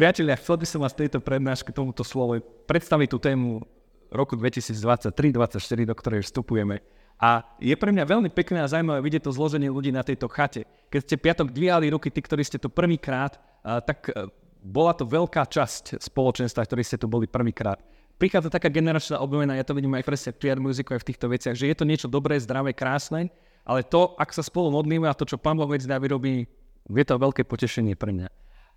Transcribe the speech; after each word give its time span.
Priatelia, 0.00 0.32
chcel 0.40 0.56
by 0.56 0.64
som 0.64 0.80
vás 0.80 0.96
tejto 0.96 1.20
prednáške 1.20 1.76
tomuto 1.76 2.00
slovu 2.00 2.40
predstaviť 2.40 3.08
tú 3.12 3.20
tému 3.20 3.60
roku 4.08 4.32
2023-2024, 4.32 5.60
do 5.60 5.92
ktorej 5.92 6.24
vstupujeme. 6.24 6.80
A 7.20 7.44
je 7.60 7.76
pre 7.76 7.92
mňa 7.92 8.08
veľmi 8.08 8.32
pekné 8.32 8.64
a 8.64 8.70
zaujímavé 8.72 9.04
vidieť 9.04 9.28
to 9.28 9.36
zloženie 9.36 9.68
ľudí 9.68 9.92
na 9.92 10.00
tejto 10.00 10.24
chate. 10.32 10.64
Keď 10.88 11.00
ste 11.04 11.20
piatok 11.20 11.52
dvíhali 11.52 11.92
ruky, 11.92 12.08
tí, 12.08 12.24
ktorí 12.24 12.40
ste 12.40 12.56
tu 12.56 12.72
prvýkrát, 12.72 13.36
tak 13.60 14.08
e, 14.08 14.32
bola 14.64 14.96
to 14.96 15.04
veľká 15.04 15.44
časť 15.44 16.00
spoločenstva, 16.00 16.64
ktorí 16.64 16.80
ste 16.80 16.96
tu 16.96 17.04
boli 17.04 17.28
prvýkrát. 17.28 17.76
Prichádza 18.16 18.48
taká 18.48 18.72
generačná 18.72 19.20
obmena, 19.20 19.52
ja 19.52 19.68
to 19.68 19.76
vidím 19.76 20.00
aj 20.00 20.08
presne 20.08 20.32
v 20.32 20.40
PR 20.40 20.64
muziku 20.64 20.96
aj 20.96 21.04
v 21.04 21.08
týchto 21.12 21.28
veciach, 21.28 21.52
že 21.60 21.68
je 21.68 21.76
to 21.76 21.84
niečo 21.84 22.08
dobré, 22.08 22.40
zdravé, 22.40 22.72
krásne, 22.72 23.28
ale 23.68 23.84
to, 23.84 24.16
ak 24.16 24.32
sa 24.32 24.40
spolu 24.40 24.72
modlíme 24.72 25.04
a 25.04 25.12
to, 25.12 25.28
čo 25.28 25.36
Pán 25.36 25.60
Boh 25.60 25.68
medzi 25.68 25.92
nami 25.92 26.08
robí, 26.08 26.48
je 26.88 27.04
to 27.04 27.20
veľké 27.20 27.44
potešenie 27.44 28.00
pre 28.00 28.16
mňa. 28.16 28.28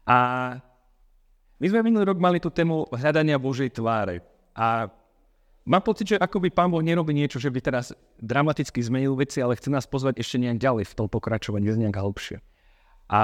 A 0.04 0.18
my 1.64 1.71
sme 1.71 1.80
minulý 1.80 2.11
rok 2.11 2.20
mali 2.20 2.43
tú 2.43 2.52
tému 2.52 2.91
hľadania 2.91 3.40
Božej 3.40 3.71
tváre. 3.71 4.20
A 4.52 4.91
mám 5.63 5.80
pocit, 5.80 6.12
že 6.12 6.20
akoby 6.20 6.52
Pán 6.52 6.67
Boh 6.67 6.84
nerobí 6.84 7.16
niečo, 7.16 7.40
že 7.40 7.48
by 7.48 7.63
teraz 7.63 7.95
dramaticky 8.20 8.84
zmenil 8.84 9.16
veci, 9.16 9.40
ale 9.40 9.55
chce 9.55 9.71
nás 9.71 9.88
pozvať 9.88 10.20
ešte 10.20 10.44
nejak 10.44 10.59
ďalej 10.59 10.91
v 10.91 10.98
tom 10.99 11.07
pokračovaní, 11.07 11.71
nejak 11.71 11.95
hlbšie. 11.95 12.44
A 13.07 13.21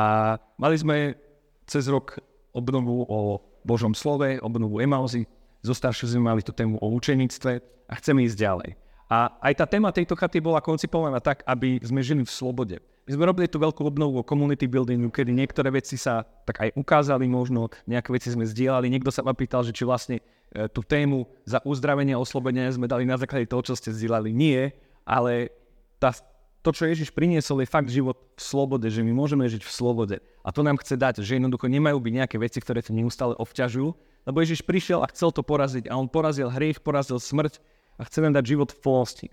mali 0.56 0.76
sme 0.80 1.20
cez 1.68 1.92
rok 1.92 2.16
obnovu 2.56 3.04
o 3.12 3.44
Božom 3.68 3.92
slove, 3.92 4.40
obnovu 4.40 4.80
Emauzy, 4.80 5.28
zo 5.60 5.76
sme 5.76 6.32
mali 6.32 6.40
tú 6.40 6.56
tému 6.56 6.80
o 6.80 6.88
učenictve 6.96 7.60
a 7.92 7.94
chceme 8.00 8.24
ísť 8.24 8.40
ďalej. 8.40 8.72
A 9.12 9.36
aj 9.44 9.54
tá 9.60 9.66
téma 9.68 9.92
tejto 9.92 10.16
chaty 10.16 10.40
bola 10.40 10.64
koncipovaná 10.64 11.20
tak, 11.20 11.44
aby 11.44 11.76
sme 11.84 12.00
žili 12.00 12.24
v 12.24 12.32
slobode. 12.32 12.80
My 13.10 13.18
sme 13.18 13.26
robili 13.26 13.50
tú 13.50 13.58
veľkú 13.58 13.82
obnovu 13.82 14.22
o 14.22 14.28
community 14.28 14.70
buildingu, 14.70 15.10
kedy 15.10 15.34
niektoré 15.34 15.74
veci 15.74 15.98
sa 15.98 16.22
tak 16.46 16.62
aj 16.62 16.70
ukázali 16.78 17.26
možno, 17.26 17.74
nejaké 17.90 18.14
veci 18.14 18.30
sme 18.30 18.46
zdieľali. 18.46 18.86
Niekto 18.86 19.10
sa 19.10 19.26
ma 19.26 19.34
pýtal, 19.34 19.66
že 19.66 19.74
či 19.74 19.82
vlastne 19.82 20.22
e, 20.54 20.70
tú 20.70 20.86
tému 20.86 21.26
za 21.42 21.58
uzdravenie 21.66 22.14
a 22.14 22.22
oslobodenie 22.22 22.70
sme 22.70 22.86
dali 22.86 23.10
na 23.10 23.18
základe 23.18 23.50
toho, 23.50 23.66
čo 23.66 23.74
ste 23.74 23.90
zdieľali. 23.90 24.30
Nie, 24.30 24.78
ale 25.10 25.50
tá, 25.98 26.14
to, 26.62 26.70
čo 26.70 26.86
Ježiš 26.86 27.10
priniesol, 27.10 27.66
je 27.66 27.74
fakt 27.74 27.90
život 27.90 28.14
v 28.38 28.42
slobode, 28.46 28.86
že 28.94 29.02
my 29.02 29.10
môžeme 29.10 29.42
žiť 29.50 29.66
v 29.66 29.74
slobode. 29.74 30.22
A 30.46 30.54
to 30.54 30.62
nám 30.62 30.78
chce 30.78 30.94
dať, 30.94 31.26
že 31.26 31.42
jednoducho 31.42 31.66
nemajú 31.66 31.98
byť 31.98 32.14
nejaké 32.14 32.38
veci, 32.38 32.62
ktoré 32.62 32.86
to 32.86 32.94
neustále 32.94 33.34
obťažujú, 33.42 33.90
lebo 34.30 34.38
Ježiš 34.38 34.62
prišiel 34.62 35.02
a 35.02 35.10
chcel 35.10 35.34
to 35.34 35.42
poraziť 35.42 35.90
a 35.90 35.98
on 35.98 36.06
porazil 36.06 36.54
hriech, 36.54 36.86
porazil 36.86 37.18
smrť 37.18 37.58
a 37.98 38.06
chce 38.06 38.22
nám 38.22 38.38
dať 38.38 38.46
život 38.54 38.70
v 38.70 38.80
plnosti. 38.86 39.28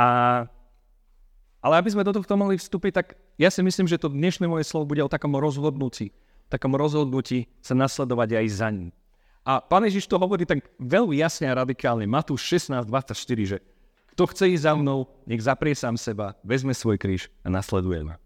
A, 0.00 0.48
ale 1.62 1.78
aby 1.78 1.94
sme 1.94 2.02
do 2.02 2.10
tohto 2.10 2.34
mohli 2.34 2.58
vstúpiť, 2.58 2.92
tak 2.92 3.06
ja 3.38 3.46
si 3.48 3.62
myslím, 3.62 3.86
že 3.86 4.02
to 4.02 4.10
dnešné 4.10 4.50
moje 4.50 4.66
slovo 4.66 4.90
bude 4.90 5.00
o 5.00 5.08
takom 5.08 5.38
rozhodnutí. 5.38 6.10
Takom 6.50 6.74
rozhodnutí 6.74 7.46
sa 7.62 7.78
nasledovať 7.78 8.42
aj 8.42 8.46
za 8.50 8.68
ním. 8.68 8.90
A 9.46 9.62
pán 9.62 9.86
Ježiš 9.86 10.10
to 10.10 10.18
hovorí 10.18 10.42
tak 10.42 10.66
veľmi 10.82 11.18
jasne 11.18 11.50
a 11.50 11.58
radikálne. 11.62 12.06
Matúš 12.06 12.46
16.24, 12.58 13.14
že 13.46 13.58
kto 14.12 14.22
chce 14.28 14.44
ísť 14.58 14.64
za 14.68 14.74
mnou, 14.76 15.08
nech 15.24 15.40
zaprie 15.40 15.72
sám 15.72 15.96
seba, 15.96 16.36
vezme 16.44 16.76
svoj 16.76 17.00
kríž 17.00 17.32
a 17.46 17.48
nasleduje 17.48 18.04
ma. 18.04 18.20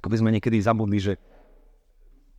Ako 0.00 0.08
by 0.08 0.16
sme 0.18 0.34
niekedy 0.34 0.58
zabudli, 0.58 0.98
že 0.98 1.14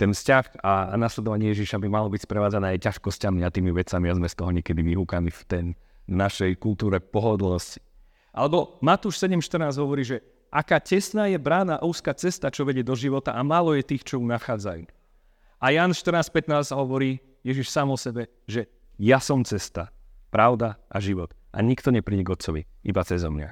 ten 0.02 0.12
vzťah 0.18 0.66
a, 0.66 0.98
nasledovanie 0.98 1.54
Ježiša 1.54 1.78
by 1.78 1.86
malo 1.86 2.10
byť 2.10 2.26
sprevádzané 2.26 2.74
aj 2.74 2.90
ťažkosťami 2.90 3.46
a 3.46 3.54
tými 3.54 3.70
vecami 3.70 4.10
a 4.10 4.18
sme 4.18 4.28
z 4.28 4.36
toho 4.36 4.50
niekedy 4.50 4.82
vyhúkani 4.82 5.30
v 5.30 5.42
ten 5.46 5.66
našej 6.10 6.58
kultúre 6.58 6.98
pohodlnosti. 6.98 7.78
Alebo 8.32 8.80
Matúš 8.80 9.20
7.14 9.20 9.76
hovorí, 9.80 10.08
že 10.08 10.24
aká 10.48 10.80
tesná 10.80 11.28
je 11.28 11.36
brána 11.36 11.80
a 11.80 11.88
úzka 11.88 12.16
cesta, 12.16 12.52
čo 12.52 12.64
vedie 12.64 12.84
do 12.84 12.96
života 12.96 13.36
a 13.36 13.44
málo 13.44 13.76
je 13.76 13.84
tých, 13.84 14.08
čo 14.08 14.20
ju 14.20 14.24
nachádzajú. 14.28 14.88
A 15.62 15.66
Jan 15.70 15.94
14.15 15.94 16.74
hovorí 16.74 17.22
Ježiš 17.44 17.70
sám 17.70 17.94
o 17.94 17.98
sebe, 18.00 18.32
že 18.48 18.66
ja 18.98 19.22
som 19.22 19.46
cesta, 19.46 19.94
pravda 20.34 20.80
a 20.90 20.98
život. 20.98 21.36
A 21.52 21.60
nikto 21.60 21.92
nepríde 21.92 22.24
k 22.24 22.34
Otcovi, 22.34 22.62
iba 22.88 23.02
cez 23.04 23.22
mňa. 23.28 23.52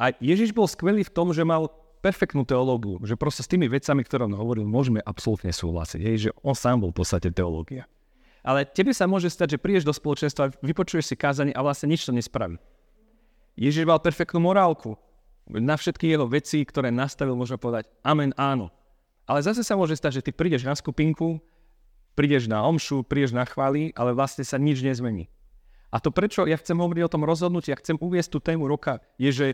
A 0.00 0.16
Ježiš 0.22 0.56
bol 0.56 0.70
skvelý 0.70 1.04
v 1.04 1.12
tom, 1.12 1.34
že 1.34 1.44
mal 1.44 1.68
perfektnú 2.00 2.48
teológiu, 2.48 2.96
že 3.04 3.18
proste 3.20 3.44
s 3.44 3.50
tými 3.50 3.68
vecami, 3.68 4.00
ktoré 4.00 4.24
on 4.24 4.32
hovoril, 4.32 4.64
môžeme 4.64 5.04
absolútne 5.04 5.52
súhlasiť. 5.52 6.00
Hej, 6.00 6.16
že 6.16 6.30
on 6.40 6.56
sám 6.56 6.80
bol 6.80 6.96
v 6.96 7.04
podstate 7.04 7.28
teológia. 7.28 7.84
Ale 8.40 8.64
tebe 8.64 8.96
sa 8.96 9.04
môže 9.04 9.28
stať, 9.28 9.56
že 9.56 9.58
prídeš 9.60 9.84
do 9.84 9.92
spoločenstva, 9.92 10.56
vypočuješ 10.64 11.12
si 11.12 11.16
kázanie 11.20 11.52
a 11.52 11.60
vlastne 11.60 11.92
nič 11.92 12.08
to 12.08 12.16
nespraví. 12.16 12.56
Ježiš 13.58 13.86
mal 13.86 14.02
perfektnú 14.02 14.42
morálku. 14.42 14.98
Na 15.50 15.74
všetky 15.74 16.06
jeho 16.06 16.30
veci, 16.30 16.62
ktoré 16.62 16.94
nastavil, 16.94 17.34
môžeme 17.34 17.58
povedať 17.58 17.90
amen, 18.06 18.30
áno. 18.38 18.70
Ale 19.26 19.42
zase 19.42 19.62
sa 19.62 19.74
môže 19.74 19.98
stať, 19.98 20.20
že 20.20 20.24
ty 20.26 20.30
prídeš 20.30 20.66
na 20.66 20.74
skupinku, 20.74 21.42
prídeš 22.14 22.46
na 22.50 22.62
omšu, 22.66 23.06
prídeš 23.06 23.34
na 23.34 23.46
chvály, 23.46 23.94
ale 23.94 24.14
vlastne 24.14 24.42
sa 24.46 24.58
nič 24.58 24.82
nezmení. 24.82 25.30
A 25.90 25.98
to 25.98 26.14
prečo 26.14 26.46
ja 26.46 26.54
chcem 26.54 26.78
hovoriť 26.78 27.02
o 27.06 27.12
tom 27.12 27.26
rozhodnutí, 27.26 27.74
ja 27.74 27.78
chcem 27.78 27.98
uviesť 27.98 28.30
tú 28.30 28.38
tému 28.38 28.70
roka, 28.70 29.02
je, 29.18 29.30
že 29.30 29.46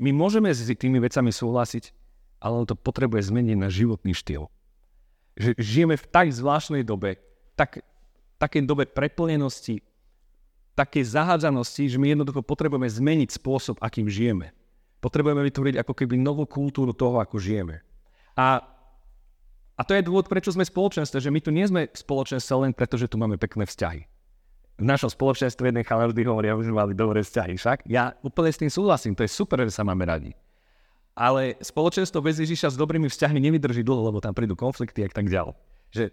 my 0.00 0.10
môžeme 0.10 0.50
s 0.50 0.66
tými 0.66 0.98
vecami 0.98 1.30
súhlasiť, 1.30 1.94
ale 2.42 2.66
to 2.66 2.74
potrebuje 2.74 3.30
zmeniť 3.30 3.56
na 3.58 3.68
životný 3.70 4.16
štýl. 4.16 4.50
Že 5.38 5.50
žijeme 5.60 5.94
v 5.94 6.08
tak 6.08 6.32
zvláštnej 6.34 6.82
dobe, 6.82 7.20
tak, 7.54 7.84
takej 8.40 8.66
dobe 8.66 8.88
preplnenosti, 8.88 9.84
takej 10.80 11.12
zahádzanosti, 11.12 11.92
že 11.92 12.00
my 12.00 12.16
jednoducho 12.16 12.40
potrebujeme 12.40 12.88
zmeniť 12.88 13.36
spôsob, 13.36 13.76
akým 13.84 14.08
žijeme. 14.08 14.56
Potrebujeme 15.04 15.44
vytvoriť 15.44 15.76
ako 15.84 15.92
keby 15.92 16.16
novú 16.16 16.48
kultúru 16.48 16.96
toho, 16.96 17.20
ako 17.20 17.36
žijeme. 17.36 17.84
A, 18.32 18.64
a 19.76 19.80
to 19.84 19.92
je 19.92 20.04
dôvod, 20.04 20.28
prečo 20.32 20.48
sme 20.52 20.64
spoločenstve, 20.64 21.20
že 21.20 21.28
my 21.28 21.40
tu 21.44 21.52
nie 21.52 21.68
sme 21.68 21.88
spoločenstve 21.92 22.54
len 22.64 22.72
preto, 22.72 22.96
že 22.96 23.08
tu 23.08 23.20
máme 23.20 23.36
pekné 23.36 23.68
vzťahy. 23.68 24.08
V 24.80 24.84
našom 24.88 25.12
spoločenstve 25.12 25.68
jeden 25.68 25.84
chalán 25.84 26.08
vždy 26.08 26.24
hovorí, 26.24 26.48
aby 26.48 26.64
sme 26.64 26.80
mali 26.80 26.92
dobré 26.96 27.20
vzťahy. 27.20 27.60
Však 27.60 27.78
ja 27.84 28.16
úplne 28.24 28.48
s 28.48 28.60
tým 28.64 28.72
súhlasím, 28.72 29.12
to 29.12 29.28
je 29.28 29.32
super, 29.32 29.60
že 29.60 29.76
sa 29.76 29.84
máme 29.84 30.08
radi. 30.08 30.32
Ale 31.12 31.60
spoločenstvo 31.60 32.24
bez 32.24 32.40
Ježiša 32.40 32.72
s 32.72 32.80
dobrými 32.80 33.12
vzťahmi 33.12 33.36
nevydrží 33.36 33.84
dlho, 33.84 34.08
lebo 34.08 34.24
tam 34.24 34.32
prídu 34.32 34.56
konflikty 34.56 35.04
a 35.04 35.12
tak 35.12 35.28
ďalej. 35.28 35.52
Že 35.92 36.04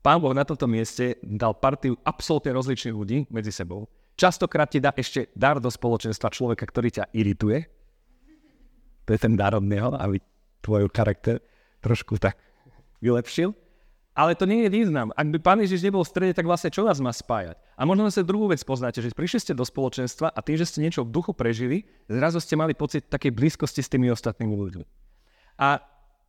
Pán 0.00 0.22
Boh 0.22 0.30
na 0.30 0.46
tomto 0.46 0.70
mieste 0.70 1.18
dal 1.18 1.50
partiu 1.58 1.98
absolútne 2.06 2.54
rozličných 2.54 2.94
ľudí 2.94 3.18
medzi 3.26 3.50
sebou. 3.50 3.90
Častokrát 4.16 4.72
ti 4.72 4.80
dá 4.80 4.96
ešte 4.96 5.28
dar 5.36 5.60
do 5.60 5.68
spoločenstva 5.68 6.32
človeka, 6.32 6.64
ktorý 6.64 6.88
ťa 6.88 7.04
irituje. 7.12 7.68
To 9.04 9.12
je 9.12 9.20
ten 9.20 9.36
dar 9.36 9.52
od 9.52 9.62
neho, 9.62 9.92
aby 9.92 10.18
tvoj 10.64 10.88
charakter 10.90 11.38
trošku 11.84 12.18
tak 12.18 12.40
vylepšil. 13.04 13.52
Ale 14.16 14.32
to 14.32 14.48
nie 14.48 14.64
je 14.64 14.72
význam. 14.72 15.12
Ak 15.12 15.28
by 15.28 15.38
Pán 15.44 15.60
Ježiš 15.60 15.84
nebol 15.84 16.00
v 16.00 16.08
strede, 16.08 16.32
tak 16.32 16.48
vlastne 16.48 16.72
čo 16.72 16.80
nás 16.80 16.96
má 17.04 17.12
spájať? 17.12 17.60
A 17.76 17.84
možno 17.84 18.08
sa 18.08 18.24
druhú 18.24 18.48
vec 18.48 18.64
poznáte, 18.64 19.04
že 19.04 19.12
prišli 19.12 19.44
ste 19.44 19.52
do 19.52 19.60
spoločenstva 19.60 20.32
a 20.32 20.40
tým, 20.40 20.56
že 20.56 20.64
ste 20.64 20.80
niečo 20.80 21.04
v 21.04 21.12
duchu 21.12 21.36
prežili, 21.36 21.84
zrazu 22.08 22.40
ste 22.40 22.56
mali 22.56 22.72
pocit 22.72 23.12
takej 23.12 23.36
blízkosti 23.36 23.84
s 23.84 23.92
tými 23.92 24.08
ostatnými 24.08 24.56
ľuďmi. 24.56 24.84
A 25.60 25.76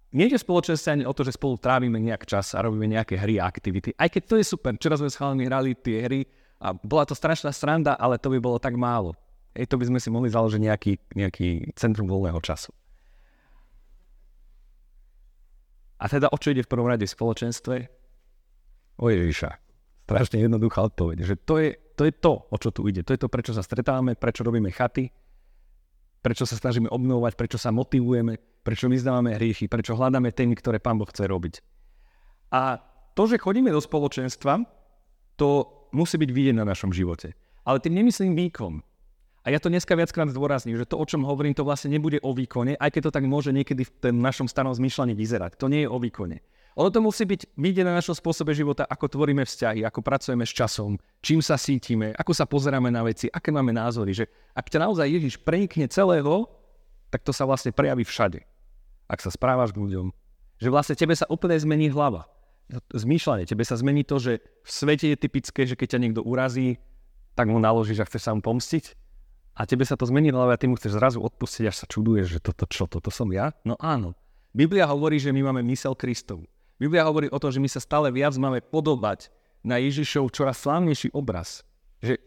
Nejde 0.07 0.39
spoločenstve 0.39 0.89
ani 0.95 1.03
o 1.03 1.11
to, 1.11 1.27
že 1.27 1.35
spolu 1.35 1.59
trávime 1.59 1.99
nejak 1.99 2.23
čas 2.23 2.55
a 2.55 2.63
robíme 2.63 2.87
nejaké 2.87 3.19
hry 3.19 3.43
a 3.43 3.45
aktivity. 3.51 3.91
Aj 3.99 4.07
keď 4.07 4.23
to 4.23 4.35
je 4.39 4.45
super. 4.47 4.71
Včera 4.79 4.95
sme 4.95 5.11
s 5.11 5.19
chalami 5.19 5.43
hrali 5.43 5.75
tie 5.75 5.99
hry 5.99 6.23
a 6.57 6.73
bola 6.73 7.05
to 7.05 7.13
strašná 7.13 7.53
sranda, 7.53 7.93
ale 7.93 8.17
to 8.17 8.33
by 8.33 8.41
bolo 8.41 8.57
tak 8.57 8.73
málo. 8.73 9.13
Ej, 9.53 9.69
to 9.69 9.77
by 9.77 9.89
sme 9.89 9.99
si 10.01 10.09
mohli 10.09 10.29
založiť 10.29 10.61
nejaký, 10.61 10.93
nejaký 11.17 11.49
centrum 11.73 12.05
voľného 12.05 12.37
času. 12.41 12.69
A 15.97 16.05
teda 16.05 16.29
o 16.29 16.37
čo 16.37 16.53
ide 16.53 16.61
v 16.61 16.69
prvom 16.69 16.85
rade 16.85 17.09
v 17.09 17.15
spoločenstve? 17.17 17.75
O 19.01 19.09
Ježiša. 19.09 19.49
Strašne 20.05 20.45
jednoduchá 20.45 20.85
odpoveď. 20.85 21.25
Že 21.25 21.35
to 21.41 21.55
je, 21.57 21.69
to 21.97 22.01
je 22.05 22.13
to, 22.13 22.33
o 22.45 22.57
čo 22.61 22.69
tu 22.69 22.85
ide. 22.85 23.01
To 23.01 23.17
je 23.17 23.21
to, 23.21 23.29
prečo 23.33 23.53
sa 23.57 23.65
stretávame, 23.65 24.13
prečo 24.13 24.45
robíme 24.45 24.69
chaty, 24.69 25.09
prečo 26.21 26.45
sa 26.45 26.53
snažíme 26.53 26.89
obnovovať, 26.89 27.33
prečo 27.33 27.57
sa 27.57 27.73
motivujeme, 27.73 28.37
prečo 28.61 28.89
vyznávame 28.89 29.33
hriechy, 29.37 29.65
prečo 29.65 29.97
hľadáme 29.97 30.33
témy, 30.33 30.53
ktoré 30.57 30.77
Pán 30.77 31.01
Boh 31.01 31.09
chce 31.09 31.25
robiť. 31.25 31.61
A 32.53 32.77
to, 33.17 33.25
že 33.25 33.41
chodíme 33.41 33.73
do 33.73 33.81
spoločenstva, 33.81 34.61
to 35.33 35.76
musí 35.97 36.21
byť 36.21 36.29
vidieť 36.29 36.55
na 36.61 36.65
našom 36.69 36.93
živote. 36.93 37.33
Ale 37.65 37.81
tým 37.81 37.97
nemyslím 37.97 38.37
výkon. 38.37 38.85
A 39.41 39.49
ja 39.49 39.57
to 39.57 39.73
dneska 39.73 39.97
viackrát 39.97 40.29
zdôrazním, 40.29 40.77
že 40.77 40.85
to, 40.85 40.99
o 40.99 41.05
čom 41.07 41.25
hovorím, 41.25 41.55
to 41.57 41.65
vlastne 41.65 41.89
nebude 41.89 42.21
o 42.21 42.35
výkone, 42.35 42.77
aj 42.77 42.93
keď 42.93 43.09
to 43.09 43.15
tak 43.15 43.25
môže 43.25 43.49
niekedy 43.49 43.87
v 43.87 43.91
tom 43.97 44.21
našom 44.21 44.45
starom 44.45 44.75
zmýšľaní 44.75 45.17
vyzerať. 45.17 45.57
To 45.57 45.71
nie 45.71 45.87
je 45.87 45.89
o 45.89 45.97
výkone. 45.97 46.43
Ono 46.77 46.93
to 46.93 47.01
musí 47.01 47.25
byť 47.25 47.57
vidieť 47.57 47.89
na 47.89 47.97
našom 47.97 48.13
spôsobe 48.13 48.53
života, 48.53 48.85
ako 48.85 49.09
tvoríme 49.09 49.41
vzťahy, 49.41 49.81
ako 49.81 50.05
pracujeme 50.05 50.45
s 50.45 50.53
časom, 50.53 51.01
čím 51.25 51.41
sa 51.41 51.57
cítime, 51.57 52.13
ako 52.13 52.37
sa 52.37 52.45
pozeráme 52.45 52.93
na 52.93 53.01
veci, 53.01 53.25
aké 53.33 53.49
máme 53.49 53.73
názory. 53.73 54.13
Že 54.13 54.29
ak 54.53 54.69
ťa 54.69 54.85
naozaj 54.85 55.09
Ježiš 55.09 55.41
prenikne 55.41 55.89
celého, 55.89 56.45
tak 57.09 57.25
to 57.25 57.33
sa 57.33 57.49
vlastne 57.49 57.73
prejaví 57.73 58.05
všade 58.05 58.45
ak 59.07 59.23
sa 59.23 59.31
správaš 59.31 59.71
k 59.71 59.81
ľuďom, 59.81 60.11
že 60.59 60.67
vlastne 60.67 60.95
tebe 60.99 61.15
sa 61.15 61.25
úplne 61.31 61.55
zmení 61.55 61.87
hlava. 61.89 62.27
Zmýšľanie, 62.91 63.47
tebe 63.47 63.63
sa 63.63 63.79
zmení 63.79 64.03
to, 64.03 64.19
že 64.19 64.43
v 64.43 64.69
svete 64.69 65.07
je 65.15 65.17
typické, 65.17 65.63
že 65.63 65.79
keď 65.79 65.95
ťa 65.95 66.01
niekto 66.03 66.21
urazí, 66.23 66.83
tak 67.31 67.47
mu 67.47 67.63
naložíš 67.63 68.03
a 68.03 68.07
chceš 68.07 68.27
sa 68.27 68.35
mu 68.35 68.43
pomstiť. 68.43 68.97
A 69.57 69.63
tebe 69.63 69.87
sa 69.87 69.95
to 69.95 70.05
zmení 70.05 70.29
hlava 70.29 70.53
a 70.53 70.59
ty 70.59 70.67
mu 70.67 70.75
chceš 70.75 70.99
zrazu 70.99 71.23
odpustiť, 71.23 71.63
až 71.65 71.75
sa 71.81 71.87
čuduješ, 71.87 72.37
že 72.37 72.39
toto 72.43 72.67
čo, 72.67 72.85
toto 72.85 73.07
som 73.07 73.31
ja? 73.31 73.55
No 73.63 73.79
áno. 73.79 74.13
Biblia 74.51 74.85
hovorí, 74.85 75.17
že 75.17 75.31
my 75.31 75.49
máme 75.49 75.63
mysel 75.71 75.95
Kristov. 75.95 76.43
Biblia 76.77 77.07
hovorí 77.07 77.31
o 77.31 77.39
tom, 77.41 77.49
že 77.49 77.63
my 77.63 77.69
sa 77.71 77.81
stále 77.81 78.13
viac 78.13 78.37
máme 78.37 78.61
podobať 78.61 79.33
na 79.65 79.81
Ježišov 79.81 80.29
čoraz 80.29 80.61
slávnejší 80.61 81.15
obraz. 81.15 81.65
Že 82.03 82.21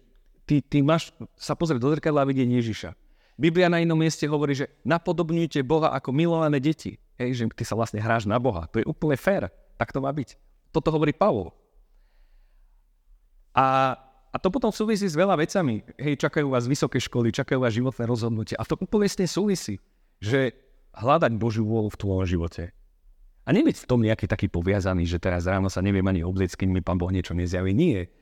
ty, 0.49 0.59
ty 0.59 0.83
máš 0.83 1.15
sa 1.39 1.55
pozrieť 1.55 1.79
do 1.79 1.91
zrkadla 1.95 2.27
a 2.27 2.29
vidieť 2.29 2.49
Ježiša. 2.51 2.91
Biblia 3.39 3.71
na 3.71 3.81
inom 3.81 3.97
mieste 3.97 4.27
hovorí, 4.27 4.53
že 4.59 4.69
napodobňujte 4.83 5.63
Boha 5.63 5.95
ako 5.95 6.11
milované 6.13 6.59
deti. 6.59 6.99
Hej, 7.17 7.31
že 7.37 7.45
ty 7.55 7.63
sa 7.63 7.79
vlastne 7.79 8.03
hráš 8.03 8.27
na 8.27 8.37
Boha. 8.43 8.67
To 8.75 8.83
je 8.83 8.87
úplne 8.89 9.15
fér. 9.17 9.49
Tak 9.81 9.97
to 9.97 10.05
má 10.05 10.13
byť. 10.13 10.37
Toto 10.77 10.93
hovorí 10.93 11.17
Pavol. 11.17 11.57
A, 13.57 13.97
a 14.29 14.37
to 14.37 14.53
potom 14.53 14.69
súvisí 14.69 15.09
s 15.09 15.17
veľa 15.17 15.41
vecami. 15.41 15.81
Hej, 15.97 16.21
čakajú 16.21 16.53
vás 16.53 16.69
vysoké 16.69 17.01
školy, 17.01 17.33
čakajú 17.33 17.65
vás 17.65 17.73
životné 17.73 18.05
rozhodnutie. 18.05 18.55
A 18.61 18.69
to 18.69 18.77
úplne 18.77 19.09
s 19.09 19.17
súvisí, 19.25 19.81
že 20.21 20.53
hľadať 20.93 21.33
Božiu 21.41 21.65
vôľu 21.65 21.97
v 21.97 22.01
tvojom 22.05 22.25
živote. 22.29 22.77
A 23.49 23.57
nebyť 23.57 23.83
v 23.83 23.89
tom 23.89 24.05
nejaký 24.05 24.29
taký 24.29 24.53
poviazaný, 24.53 25.09
že 25.09 25.17
teraz 25.17 25.49
ráno 25.49 25.73
sa 25.73 25.81
neviem 25.81 26.05
ani 26.05 26.21
obliecť, 26.21 26.61
keď 26.61 26.69
mi 26.69 26.85
Pán 26.85 27.01
Boh 27.01 27.09
niečo 27.09 27.33
nezjaví. 27.33 27.73
Nie. 27.73 28.13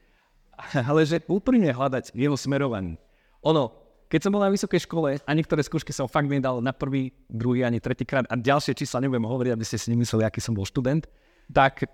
Ale 0.89 1.03
že 1.05 1.27
úprimne 1.27 1.75
hľadať 1.75 2.15
jeho 2.15 2.39
smerovanie. 2.39 3.03
Ono, 3.43 3.75
keď 4.09 4.25
som 4.25 4.33
bol 4.33 4.41
na 4.41 4.49
vysokej 4.49 4.89
škole 4.89 5.21
a 5.21 5.31
niektoré 5.37 5.61
skúšky 5.61 5.93
som 5.93 6.09
fakt 6.09 6.33
nedal 6.33 6.65
na 6.65 6.73
prvý, 6.73 7.13
druhý 7.29 7.67
ani 7.67 7.77
tretíkrát 7.77 8.25
a 8.33 8.41
ďalšie 8.41 8.73
čísla 8.73 9.05
nebudem 9.05 9.29
hovoriť, 9.29 9.53
aby 9.53 9.65
ste 9.69 9.77
si 9.77 9.93
nemysleli, 9.93 10.25
aký 10.25 10.41
som 10.41 10.57
bol 10.57 10.65
študent, 10.65 11.05
tak 11.49 11.89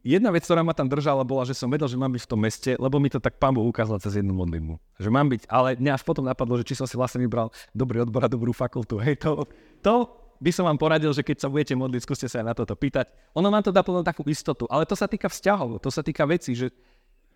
jedna 0.00 0.32
vec, 0.32 0.44
ktorá 0.44 0.64
ma 0.64 0.72
tam 0.72 0.88
držala, 0.88 1.26
bola, 1.26 1.44
že 1.44 1.52
som 1.52 1.68
vedel, 1.68 1.88
že 1.88 2.00
mám 2.00 2.12
byť 2.12 2.22
v 2.24 2.30
tom 2.30 2.40
meste, 2.40 2.70
lebo 2.80 2.96
mi 2.96 3.12
to 3.12 3.20
tak 3.20 3.36
pán 3.36 3.52
Boh 3.52 3.66
ukázal 3.66 4.00
cez 4.00 4.16
jednu 4.16 4.32
modlitbu. 4.32 4.80
Že 4.96 5.10
mám 5.12 5.28
byť, 5.28 5.42
ale 5.50 5.76
mňa 5.76 5.92
až 6.00 6.02
potom 6.02 6.24
napadlo, 6.24 6.56
že 6.60 6.64
či 6.72 6.74
som 6.78 6.88
si 6.88 6.96
vlastne 6.96 7.20
vybral 7.20 7.52
dobrý 7.76 8.00
odbor 8.00 8.24
a 8.24 8.32
dobrú 8.32 8.54
fakultu. 8.56 8.96
Hej, 9.02 9.20
to, 9.20 9.44
to 9.84 10.08
by 10.40 10.50
som 10.50 10.64
vám 10.64 10.80
poradil, 10.80 11.12
že 11.12 11.20
keď 11.20 11.36
sa 11.44 11.48
budete 11.52 11.76
modliť, 11.76 12.00
skúste 12.00 12.26
sa 12.26 12.40
aj 12.40 12.46
na 12.48 12.54
toto 12.56 12.72
pýtať. 12.72 13.12
Ono 13.36 13.52
vám 13.52 13.60
to 13.60 13.70
dá 13.70 13.84
plnú 13.84 14.00
takú 14.00 14.24
istotu, 14.24 14.64
ale 14.72 14.88
to 14.88 14.96
sa 14.96 15.04
týka 15.04 15.28
vzťahov, 15.28 15.84
to 15.84 15.92
sa 15.92 16.00
týka 16.00 16.24
vecí, 16.24 16.56
že, 16.56 16.72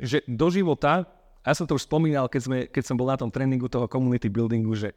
že 0.01 0.25
do 0.25 0.49
života 0.49 1.05
a 1.45 1.53
ja 1.53 1.55
som 1.55 1.69
to 1.69 1.77
už 1.77 1.85
spomínal, 1.85 2.25
keď, 2.33 2.41
sme, 2.41 2.59
keď 2.73 2.83
som 2.89 2.97
bol 2.97 3.05
na 3.05 3.21
tom 3.21 3.29
tréningu 3.29 3.69
toho 3.69 3.85
community 3.85 4.33
buildingu, 4.33 4.73
že 4.73 4.97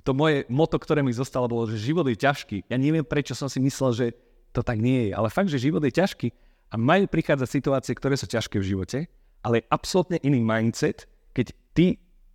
to 0.00 0.16
moje 0.16 0.48
moto, 0.48 0.80
ktoré 0.80 1.04
mi 1.04 1.12
zostalo, 1.12 1.44
bolo, 1.44 1.68
že 1.68 1.76
život 1.76 2.08
je 2.08 2.16
ťažký. 2.16 2.64
Ja 2.72 2.80
neviem, 2.80 3.04
prečo 3.04 3.36
som 3.36 3.52
si 3.52 3.60
myslel, 3.60 3.90
že 3.92 4.06
to 4.52 4.60
tak 4.60 4.78
nie 4.78 5.08
je, 5.08 5.16
ale 5.16 5.32
fakt, 5.32 5.48
že 5.48 5.60
život 5.60 5.80
je 5.84 5.92
ťažký 5.92 6.28
a 6.72 6.74
majú 6.76 7.08
prichádzať 7.08 7.48
situácie, 7.48 7.92
ktoré 7.96 8.16
sú 8.16 8.28
ťažké 8.28 8.60
v 8.60 8.68
živote, 8.76 8.98
ale 9.42 9.60
je 9.60 9.68
absolútne 9.72 10.18
iný 10.20 10.40
mindset, 10.40 11.08
keď 11.32 11.56
ty 11.72 11.86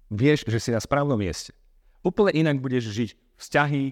vieš, 0.10 0.46
že 0.50 0.58
si 0.58 0.70
na 0.74 0.82
správnom 0.82 1.18
mieste. 1.18 1.54
Úplne 2.02 2.34
inak 2.34 2.58
budeš 2.62 2.90
žiť 2.90 3.10
vzťahy, 3.38 3.84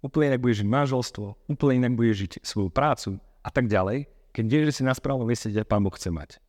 úplne 0.00 0.34
inak 0.34 0.40
budeš 0.40 0.64
žiť 0.64 0.68
manželstvo, 0.68 1.26
úplne 1.48 1.74
inak 1.84 1.92
budeš 1.96 2.16
žiť 2.26 2.32
svoju 2.44 2.68
prácu 2.72 3.20
a 3.44 3.48
tak 3.52 3.68
ďalej, 3.68 4.08
keď 4.34 4.44
vieš, 4.50 4.64
že 4.72 4.74
si 4.80 4.82
na 4.82 4.96
správnom 4.96 5.28
mieste, 5.28 5.52
kde 5.52 5.62
Pán 5.62 5.84
Boh 5.84 5.94
chce 5.94 6.10
mať. 6.10 6.42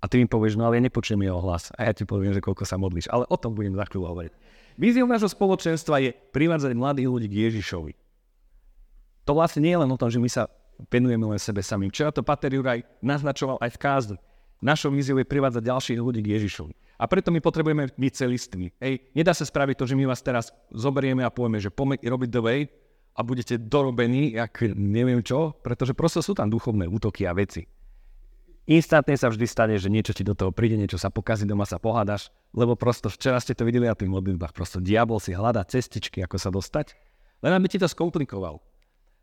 A 0.00 0.08
ty 0.08 0.16
mi 0.16 0.24
povieš, 0.24 0.56
no 0.56 0.64
ale 0.64 0.80
ja 0.80 0.82
nepočujem 0.88 1.20
jeho 1.20 1.36
hlas. 1.44 1.68
A 1.76 1.84
ja 1.84 1.92
ti 1.92 2.08
poviem, 2.08 2.32
že 2.32 2.40
koľko 2.40 2.64
sa 2.64 2.80
modlíš. 2.80 3.12
Ale 3.12 3.28
o 3.28 3.36
tom 3.36 3.52
budem 3.52 3.76
za 3.76 3.84
chvíľu 3.84 4.08
hovoriť. 4.16 4.32
Víziou 4.80 5.04
nášho 5.04 5.28
spoločenstva 5.28 6.00
je 6.00 6.16
privádzať 6.32 6.72
mladých 6.72 7.08
ľudí 7.12 7.28
k 7.28 7.52
Ježišovi. 7.52 7.92
To 9.30 9.38
vlastne 9.38 9.62
nie 9.62 9.70
je 9.70 9.78
len 9.78 9.86
o 9.86 9.94
tom, 9.94 10.10
že 10.10 10.18
my 10.18 10.26
sa 10.26 10.50
venujeme 10.90 11.22
len 11.22 11.38
sebe 11.38 11.62
samým. 11.62 11.94
Včera 11.94 12.10
to 12.10 12.26
Pater 12.26 12.50
Juraj 12.50 12.82
naznačoval 12.98 13.62
aj 13.62 13.70
v 13.70 13.78
kázni. 13.78 14.18
Našou 14.58 14.90
víziou 14.90 15.22
je 15.22 15.30
privádzať 15.30 15.62
ďalších 15.70 16.02
ľudí 16.02 16.18
k 16.18 16.34
Ježišovi. 16.34 16.74
A 16.98 17.06
preto 17.06 17.30
my 17.30 17.38
potrebujeme 17.38 17.94
byť 17.94 18.12
celiství. 18.12 18.74
Hej, 18.82 19.06
nedá 19.14 19.30
sa 19.30 19.46
spraviť 19.46 19.78
to, 19.78 19.86
že 19.86 19.94
my 19.94 20.10
vás 20.10 20.18
teraz 20.18 20.50
zoberieme 20.74 21.22
a 21.22 21.30
povieme, 21.30 21.62
že 21.62 21.70
poďme 21.70 22.02
robiť 22.02 22.28
the 22.34 22.42
way 22.42 22.60
a 23.14 23.22
budete 23.22 23.54
dorobení, 23.54 24.34
jak 24.34 24.66
neviem 24.74 25.22
čo, 25.22 25.54
pretože 25.62 25.94
proste 25.94 26.26
sú 26.26 26.34
tam 26.34 26.50
duchovné 26.50 26.90
útoky 26.90 27.22
a 27.22 27.30
veci 27.30 27.70
instantne 28.70 29.18
sa 29.18 29.26
vždy 29.26 29.46
stane, 29.50 29.74
že 29.74 29.90
niečo 29.90 30.14
ti 30.14 30.22
do 30.22 30.38
toho 30.38 30.54
príde, 30.54 30.78
niečo 30.78 30.94
sa 30.94 31.10
pokazí, 31.10 31.42
doma 31.42 31.66
sa 31.66 31.82
pohádaš, 31.82 32.30
lebo 32.54 32.78
prosto 32.78 33.10
včera 33.10 33.42
ste 33.42 33.58
to 33.58 33.66
videli 33.66 33.90
na 33.90 33.98
tých 33.98 34.06
modlitbách, 34.06 34.54
prosto 34.54 34.78
diabol 34.78 35.18
si 35.18 35.34
hľadá 35.34 35.66
cestičky, 35.66 36.22
ako 36.22 36.38
sa 36.38 36.54
dostať, 36.54 36.94
len 37.42 37.50
aby 37.50 37.66
ti 37.66 37.82
to 37.82 37.90
skomplikoval. 37.90 38.62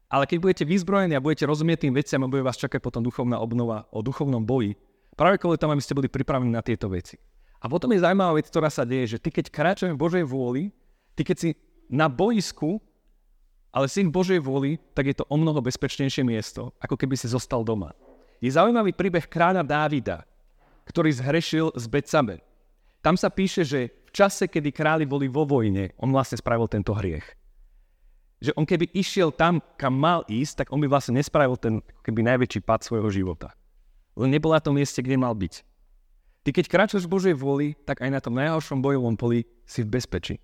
Ale 0.08 0.24
keď 0.24 0.38
budete 0.40 0.64
vyzbrojení 0.64 1.20
a 1.20 1.24
budete 1.24 1.44
rozumieť 1.44 1.88
tým 1.88 1.94
veciam 1.96 2.24
bude 2.32 2.46
vás 2.46 2.56
čakať 2.56 2.80
potom 2.80 3.04
duchovná 3.04 3.40
obnova 3.44 3.92
o 3.92 4.00
duchovnom 4.00 4.44
boji, 4.44 4.80
práve 5.20 5.36
kvôli 5.42 5.60
tomu, 5.60 5.76
aby 5.76 5.84
ste 5.84 5.98
boli 5.98 6.08
pripravení 6.08 6.52
na 6.52 6.64
tieto 6.64 6.88
veci. 6.88 7.20
A 7.60 7.68
potom 7.68 7.92
je 7.92 8.00
zaujímavá 8.00 8.38
vec, 8.38 8.48
ktorá 8.48 8.72
sa 8.72 8.88
deje, 8.88 9.18
že 9.18 9.22
ty 9.22 9.34
keď 9.34 9.52
kráčame 9.52 9.98
v 9.98 10.02
Božej 10.02 10.24
vôli, 10.24 10.72
ty 11.18 11.28
keď 11.28 11.38
si 11.38 11.50
na 11.92 12.08
boisku, 12.08 12.80
ale 13.74 13.92
si 13.92 14.06
v 14.06 14.14
Božej 14.14 14.40
vôli, 14.40 14.80
tak 14.96 15.12
je 15.12 15.16
to 15.18 15.26
o 15.28 15.36
mnoho 15.36 15.60
bezpečnejšie 15.60 16.24
miesto, 16.24 16.72
ako 16.80 16.96
keby 16.96 17.20
si 17.20 17.28
zostal 17.28 17.66
doma 17.68 17.92
je 18.42 18.50
zaujímavý 18.54 18.94
príbeh 18.94 19.26
kráľa 19.26 19.66
Dávida, 19.66 20.24
ktorý 20.86 21.10
zhrešil 21.14 21.74
z 21.74 21.86
Betsabe. 21.90 22.36
Tam 23.02 23.18
sa 23.18 23.34
píše, 23.34 23.66
že 23.66 23.94
v 24.10 24.12
čase, 24.14 24.50
kedy 24.50 24.70
králi 24.74 25.06
boli 25.06 25.30
vo 25.30 25.46
vojne, 25.46 25.94
on 26.02 26.14
vlastne 26.14 26.38
spravil 26.38 26.70
tento 26.70 26.94
hriech. 26.94 27.26
Že 28.38 28.54
on 28.54 28.66
keby 28.70 28.94
išiel 28.94 29.34
tam, 29.34 29.60
kam 29.82 29.98
mal 29.98 30.22
ísť, 30.30 30.64
tak 30.64 30.68
on 30.70 30.78
by 30.78 30.88
vlastne 30.90 31.18
nespravil 31.18 31.58
ten 31.58 31.82
keby 32.06 32.22
najväčší 32.22 32.62
pad 32.62 32.86
svojho 32.86 33.10
života. 33.10 33.54
Len 34.14 34.30
nebol 34.30 34.54
na 34.54 34.62
tom 34.62 34.78
mieste, 34.78 35.02
kde 35.02 35.18
mal 35.18 35.34
byť. 35.34 35.66
Ty 36.46 36.50
keď 36.54 36.66
kráčaš 36.70 37.04
v 37.06 37.14
Božej 37.18 37.36
vôli, 37.36 37.76
tak 37.84 38.00
aj 38.00 38.10
na 38.14 38.22
tom 38.24 38.38
najhoršom 38.38 38.80
bojovom 38.80 39.18
poli 39.20 39.44
si 39.68 39.84
v 39.84 39.92
bezpečí. 40.00 40.40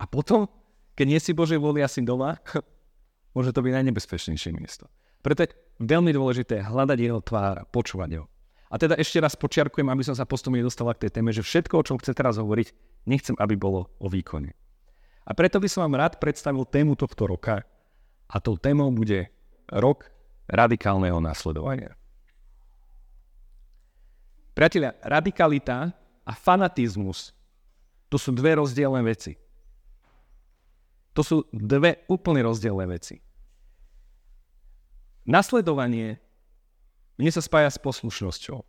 A 0.00 0.08
potom, 0.08 0.48
keď 0.96 1.06
nie 1.06 1.20
si 1.20 1.36
Božej 1.36 1.60
vôli 1.60 1.84
asi 1.84 2.00
doma, 2.00 2.38
môže 3.36 3.52
to 3.52 3.60
byť 3.60 3.72
najnebezpečnejšie 3.74 4.50
miesto. 4.56 4.88
Preto 5.22 5.46
je 5.46 5.54
veľmi 5.82 6.10
dôležité 6.14 6.62
hľadať 6.66 6.98
jeho 6.98 7.20
tvár 7.22 7.66
počúvať 7.70 8.22
ho. 8.22 8.24
A 8.72 8.80
teda 8.80 8.96
ešte 8.96 9.20
raz 9.20 9.36
počiarkujem, 9.36 9.84
aby 9.92 10.00
som 10.00 10.16
sa 10.16 10.24
postupne 10.24 10.58
dostal 10.64 10.88
k 10.96 11.06
tej 11.06 11.20
téme, 11.20 11.28
že 11.28 11.44
všetko, 11.44 11.74
o 11.76 11.84
čom 11.84 12.00
chcem 12.00 12.16
teraz 12.16 12.40
hovoriť, 12.40 12.72
nechcem, 13.04 13.36
aby 13.36 13.52
bolo 13.52 13.92
o 14.00 14.08
výkone. 14.08 14.56
A 15.22 15.30
preto 15.38 15.62
by 15.62 15.68
som 15.70 15.86
vám 15.86 15.98
rád 16.02 16.18
predstavil 16.18 16.66
tému 16.66 16.98
tohto 16.98 17.30
roka 17.30 17.62
a 18.26 18.36
tou 18.42 18.58
témou 18.58 18.90
bude 18.90 19.30
rok 19.70 20.10
radikálneho 20.50 21.22
následovania. 21.22 21.94
Priatelia, 24.52 24.92
radikalita 25.00 25.94
a 26.26 26.32
fanatizmus 26.36 27.32
to 28.12 28.20
sú 28.20 28.36
dve 28.36 28.60
rozdielne 28.60 29.00
veci. 29.00 29.40
To 31.16 31.24
sú 31.24 31.48
dve 31.48 32.04
úplne 32.12 32.44
rozdielne 32.44 32.84
veci. 32.84 33.16
Nasledovanie 35.24 36.20
mne 37.16 37.30
sa 37.32 37.40
spája 37.40 37.72
s 37.72 37.80
poslušnosťou. 37.80 38.60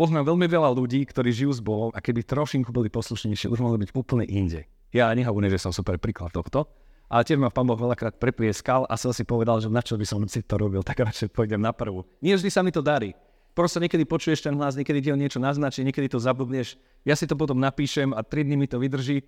Poznám 0.00 0.32
veľmi 0.32 0.46
veľa 0.48 0.72
ľudí, 0.72 1.04
ktorí 1.04 1.28
žijú 1.28 1.52
s 1.52 1.60
Bohom 1.60 1.92
a 1.92 2.00
keby 2.00 2.24
trošinku 2.24 2.72
boli 2.72 2.88
poslušnejšie, 2.88 3.52
už 3.52 3.60
mohli 3.60 3.84
byť 3.84 3.90
úplne 3.92 4.24
inde. 4.24 4.64
Ja 4.90 5.10
nehovorím, 5.14 5.50
že 5.50 5.62
som 5.62 5.70
super 5.70 5.98
príklad 6.02 6.34
tohto, 6.34 6.66
ale 7.06 7.22
tiež 7.22 7.38
ma 7.38 7.50
pán 7.50 7.66
Boh 7.66 7.78
veľakrát 7.78 8.18
preplieskal 8.18 8.86
a 8.90 8.94
som 8.98 9.14
si 9.14 9.22
povedal, 9.22 9.62
že 9.62 9.70
na 9.70 9.82
čo 9.82 9.94
by 9.94 10.06
som 10.06 10.22
si 10.26 10.42
to 10.42 10.58
robil, 10.58 10.82
tak 10.88 10.98
radšej 10.98 11.30
pôjdem 11.30 11.62
na 11.62 11.70
prvú. 11.70 12.06
Nie 12.22 12.34
vždy 12.34 12.50
sa 12.50 12.62
mi 12.66 12.74
to 12.74 12.82
darí. 12.82 13.14
Proste 13.50 13.82
niekedy 13.82 14.06
počuješ 14.06 14.46
ten 14.46 14.54
hlas, 14.54 14.78
niekedy 14.78 15.02
ti 15.02 15.10
niečo 15.10 15.42
naznačí, 15.42 15.82
niekedy 15.82 16.06
to 16.06 16.22
zabudneš. 16.22 16.78
Ja 17.02 17.18
si 17.18 17.26
to 17.26 17.34
potom 17.34 17.58
napíšem 17.58 18.14
a 18.14 18.22
3 18.22 18.46
dní 18.46 18.56
mi 18.56 18.70
to 18.70 18.78
vydrží 18.78 19.26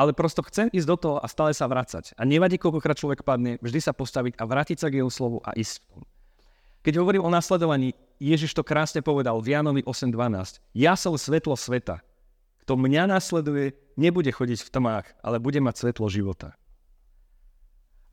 ale 0.00 0.14
prosto 0.14 0.40
chcem 0.46 0.70
ísť 0.70 0.88
do 0.88 0.96
toho 0.96 1.16
a 1.20 1.26
stále 1.26 1.52
sa 1.52 1.66
vracať. 1.66 2.14
A 2.14 2.22
nevadí, 2.24 2.56
koľkokrát 2.56 2.96
človek 2.96 3.26
padne, 3.26 3.58
vždy 3.60 3.80
sa 3.82 3.92
postaviť 3.92 4.38
a 4.38 4.46
vrátiť 4.46 4.78
sa 4.80 4.88
k 4.88 5.02
jeho 5.02 5.10
slovu 5.10 5.42
a 5.42 5.52
ísť 5.52 5.82
v 5.82 5.84
tom. 5.92 6.02
Keď 6.80 6.94
hovorím 6.96 7.28
o 7.28 7.30
nasledovaní, 7.32 7.92
Ježiš 8.16 8.56
to 8.56 8.64
krásne 8.64 9.04
povedal 9.04 9.36
v 9.44 9.52
Jánovi 9.52 9.84
8.12. 9.84 10.64
Ja 10.72 10.96
som 10.96 11.12
svetlo 11.12 11.52
sveta. 11.52 12.00
Kto 12.70 12.78
mňa 12.78 13.10
nasleduje, 13.10 13.74
nebude 13.98 14.30
chodiť 14.30 14.62
v 14.62 14.70
tmách, 14.70 15.18
ale 15.26 15.42
bude 15.42 15.58
mať 15.58 15.74
svetlo 15.74 16.06
života. 16.06 16.54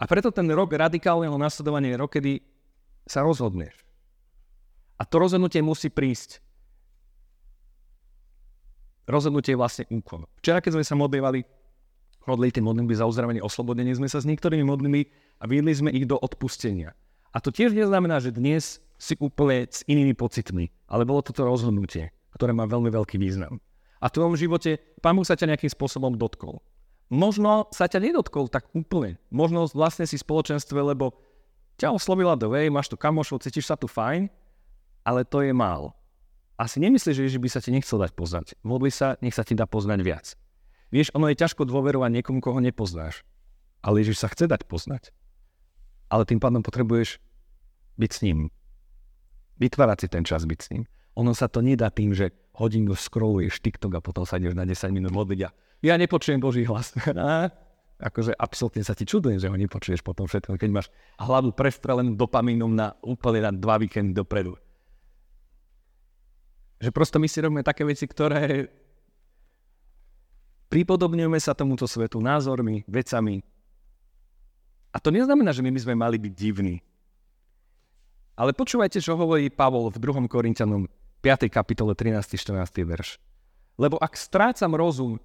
A 0.01 0.09
preto 0.09 0.33
ten 0.33 0.49
rok 0.49 0.73
radikálneho 0.73 1.37
nasledovania 1.37 1.93
je 1.93 2.01
rok, 2.01 2.09
kedy 2.17 2.41
sa 3.05 3.21
rozhodneš. 3.21 3.77
A 4.97 5.05
to 5.05 5.21
rozhodnutie 5.21 5.61
musí 5.61 5.93
prísť. 5.93 6.41
Rozhodnutie 9.05 9.53
je 9.53 9.61
vlastne 9.61 9.85
úkon. 9.93 10.25
Včera, 10.41 10.57
keď 10.57 10.81
sme 10.81 10.89
sa 10.89 10.97
modlívali, 10.97 11.45
modlili 12.25 12.49
tie 12.49 12.65
modlitby 12.65 12.97
za 12.97 13.05
uzdravenie, 13.05 13.45
oslobodenie, 13.45 13.93
sme 13.93 14.09
sa 14.09 14.17
s 14.17 14.25
niektorými 14.25 14.65
modlými 14.65 15.05
a 15.37 15.45
viedli 15.45 15.69
sme 15.77 15.93
ich 15.93 16.09
do 16.09 16.17
odpustenia. 16.17 16.97
A 17.29 17.37
to 17.37 17.53
tiež 17.53 17.77
neznamená, 17.77 18.17
že 18.17 18.33
dnes 18.33 18.81
si 18.97 19.13
úplne 19.21 19.69
s 19.69 19.85
inými 19.85 20.17
pocitmi, 20.17 20.73
ale 20.89 21.05
bolo 21.05 21.21
toto 21.21 21.45
rozhodnutie, 21.45 22.09
ktoré 22.33 22.57
má 22.57 22.65
veľmi 22.65 22.89
veľký 22.89 23.21
význam. 23.21 23.61
A 23.97 24.09
v 24.09 24.13
tvojom 24.13 24.35
živote 24.37 24.77
Pán 25.01 25.17
Boh 25.17 25.25
sa 25.25 25.33
ťa 25.33 25.53
nejakým 25.53 25.71
spôsobom 25.71 26.13
dotkol. 26.13 26.61
Možno 27.07 27.71
sa 27.71 27.87
ťa 27.87 28.03
nedotkol 28.03 28.51
tak 28.51 28.67
úplne. 28.75 29.15
Možno 29.31 29.65
vlastne 29.71 30.03
si 30.03 30.19
spoločenstve, 30.19 30.75
lebo 30.75 31.15
ťa 31.79 31.95
oslovila 31.95 32.35
do 32.35 32.51
vej, 32.51 32.67
máš 32.67 32.91
tu 32.91 32.99
kamošov, 32.99 33.41
cítiš 33.41 33.69
sa 33.71 33.79
tu 33.79 33.87
fajn, 33.87 34.27
ale 35.07 35.21
to 35.23 35.39
je 35.39 35.55
málo. 35.55 35.95
Asi 36.57 36.81
nemyslíš, 36.81 37.29
že 37.29 37.39
by 37.39 37.49
sa 37.53 37.61
ti 37.61 37.69
nechcel 37.69 38.01
dať 38.01 38.11
poznať. 38.17 38.57
Modli 38.65 38.89
sa, 38.89 39.15
nech 39.21 39.37
sa 39.37 39.45
ti 39.45 39.53
dá 39.53 39.69
poznať 39.69 39.99
viac. 40.01 40.33
Vieš, 40.89 41.13
ono 41.13 41.29
je 41.29 41.37
ťažko 41.37 41.69
dôverovať 41.69 42.09
niekomu, 42.17 42.41
koho 42.41 42.57
nepoznáš. 42.57 43.21
Ale 43.85 44.01
Ježiš 44.01 44.25
sa 44.25 44.31
chce 44.33 44.49
dať 44.49 44.65
poznať. 44.65 45.13
Ale 46.09 46.25
tým 46.25 46.41
pádom 46.41 46.65
potrebuješ 46.65 47.21
byť 48.01 48.11
s 48.11 48.19
ním. 48.25 48.49
Vytvárať 49.61 49.97
si 50.01 50.07
ten 50.09 50.23
čas 50.25 50.49
byť 50.49 50.59
s 50.59 50.69
ním. 50.73 50.83
Ono 51.13 51.37
sa 51.37 51.45
to 51.45 51.61
nedá 51.61 51.93
tým, 51.93 52.17
že 52.17 52.33
hodinu 52.57 52.97
scrolluješ 52.97 53.61
TikTok 53.61 53.97
a 53.97 54.03
potom 54.03 54.25
sa 54.25 54.41
ideš 54.41 54.57
na 54.57 54.65
10 54.65 54.89
minút 54.89 55.13
modliť 55.13 55.39
a 55.45 55.49
ja 55.85 55.93
nepočujem 55.93 56.41
Boží 56.41 56.65
hlas. 56.65 56.91
akože 57.97 58.33
absolútne 58.37 58.85
sa 58.85 58.93
ti 58.93 59.09
čudujem, 59.09 59.41
že 59.41 59.49
ho 59.49 59.57
nepočuješ 59.57 60.05
potom 60.05 60.29
všetko, 60.29 60.57
keď 60.57 60.69
máš 60.69 60.87
hlavu 61.17 61.53
prestrelenú 61.53 62.13
dopamínom 62.13 62.69
na 62.69 62.93
úplne 63.01 63.49
na 63.49 63.51
dva 63.53 63.81
víkendy 63.81 64.13
dopredu. 64.13 64.53
Že 66.77 66.93
prosto 66.93 67.17
my 67.17 67.25
si 67.25 67.41
robíme 67.41 67.65
také 67.65 67.81
veci, 67.81 68.05
ktoré 68.05 68.69
pripodobňujeme 70.69 71.39
sa 71.41 71.57
tomuto 71.57 71.89
svetu 71.89 72.21
názormi, 72.21 72.85
vecami. 72.85 73.41
A 74.93 74.97
to 75.01 75.09
neznamená, 75.09 75.49
že 75.49 75.65
my 75.65 75.73
by 75.73 75.81
sme 75.81 75.95
mali 75.97 76.17
byť 76.21 76.33
divní. 76.37 76.77
Ale 78.37 78.53
počúvajte, 78.53 79.01
čo 79.01 79.17
hovorí 79.17 79.49
Pavol 79.49 79.89
v 79.89 79.97
2. 79.97 80.29
Korintianom 80.29 80.85
5. 81.27 81.51
kapitole 81.51 81.91
13. 81.91 82.39
14. 82.39 82.87
verš. 82.87 83.19
Lebo 83.75 83.99
ak 83.99 84.15
strácam 84.15 84.71
rozum, 84.71 85.19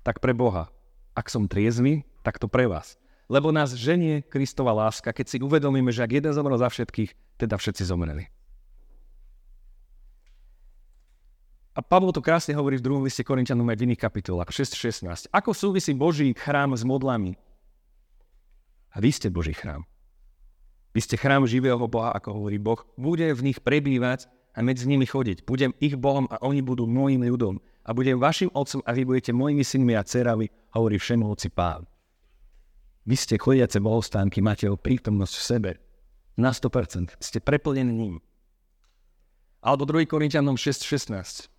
tak 0.00 0.16
pre 0.24 0.32
Boha. 0.32 0.72
Ak 1.12 1.28
som 1.28 1.44
triezvy, 1.44 2.08
tak 2.24 2.40
to 2.40 2.48
pre 2.48 2.64
vás. 2.64 2.96
Lebo 3.28 3.52
nás 3.52 3.76
ženie 3.76 4.24
Kristova 4.24 4.72
láska, 4.72 5.12
keď 5.12 5.26
si 5.28 5.36
uvedomíme, 5.44 5.92
že 5.92 6.00
ak 6.00 6.16
jeden 6.16 6.32
zomrel 6.32 6.56
za 6.56 6.72
všetkých, 6.72 7.36
teda 7.36 7.60
všetci 7.60 7.84
zomreli. 7.84 8.32
A 11.76 11.84
Pavlo 11.84 12.08
to 12.08 12.24
krásne 12.24 12.56
hovorí 12.56 12.80
v 12.80 12.86
druhom 12.88 13.04
liste 13.04 13.20
Korintianom 13.20 13.68
aj 13.68 13.84
v 13.84 13.92
iných 13.92 14.00
kapitolách, 14.00 14.48
6.16. 14.48 15.28
Ako 15.28 15.52
súvisí 15.52 15.92
Boží 15.92 16.32
chrám 16.32 16.72
s 16.72 16.88
modlami? 16.88 17.36
A 18.94 18.96
vy 18.96 19.12
ste 19.12 19.28
Boží 19.28 19.52
chrám. 19.52 19.84
Vy 20.96 21.04
ste 21.04 21.20
chrám 21.20 21.44
živého 21.44 21.84
Boha, 21.84 22.16
ako 22.16 22.32
hovorí 22.32 22.56
Boh. 22.56 22.80
Bude 22.96 23.28
v 23.36 23.52
nich 23.52 23.60
prebývať 23.60 24.24
a 24.54 24.58
medzi 24.62 24.86
nimi 24.86 25.04
chodiť. 25.04 25.42
Budem 25.42 25.74
ich 25.82 25.98
Bohom 25.98 26.30
a 26.30 26.38
oni 26.46 26.62
budú 26.62 26.86
môjim 26.86 27.26
ľudom. 27.26 27.58
A 27.84 27.92
budem 27.92 28.16
vašim 28.16 28.48
otcom 28.54 28.80
a 28.86 28.90
vy 28.96 29.04
budete 29.04 29.34
mojimi 29.34 29.60
synmi 29.60 29.92
a 29.98 30.06
dcerami, 30.06 30.48
hovorí 30.72 30.96
všemohúci 30.96 31.52
pán. 31.52 31.84
Vy 33.04 33.16
ste 33.20 33.36
chodiace 33.36 33.76
bohostánky, 33.84 34.40
máte 34.40 34.64
ho 34.64 34.80
prítomnosť 34.80 35.34
v 35.36 35.44
sebe. 35.44 35.70
Na 36.40 36.50
100%. 36.50 37.20
Ste 37.20 37.38
preplnení 37.44 37.92
ním. 37.92 38.16
Alebo 39.60 39.84
2. 39.84 40.08
Korintianom 40.08 40.56
6.16. 40.56 41.52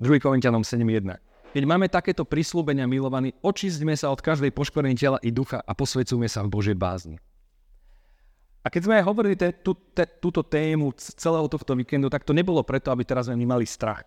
2. 0.00 0.22
Korintianom 0.22 0.64
7.1. 0.64 1.20
Keď 1.52 1.64
máme 1.64 1.88
takéto 1.88 2.28
prislúbenia 2.28 2.84
milovaní, 2.84 3.32
očistíme 3.40 3.96
sa 3.96 4.12
od 4.12 4.20
každej 4.20 4.52
poškorení 4.52 4.96
tela 4.96 5.16
i 5.24 5.32
ducha 5.32 5.60
a 5.64 5.72
posvecujme 5.72 6.28
sa 6.28 6.44
v 6.44 6.52
Božej 6.52 6.76
bázni. 6.76 7.16
A 8.68 8.72
keď 8.72 8.84
sme 8.84 9.00
aj 9.00 9.08
hovorili 9.08 9.32
te, 9.32 9.48
tú, 9.64 9.72
te, 9.96 10.04
túto 10.04 10.44
tému 10.44 10.92
celého 11.00 11.48
tohto 11.48 11.72
víkendu, 11.72 12.12
tak 12.12 12.20
to 12.20 12.36
nebolo 12.36 12.60
preto, 12.60 12.92
aby 12.92 13.00
teraz 13.00 13.32
sme 13.32 13.40
mali 13.48 13.64
strach. 13.64 14.04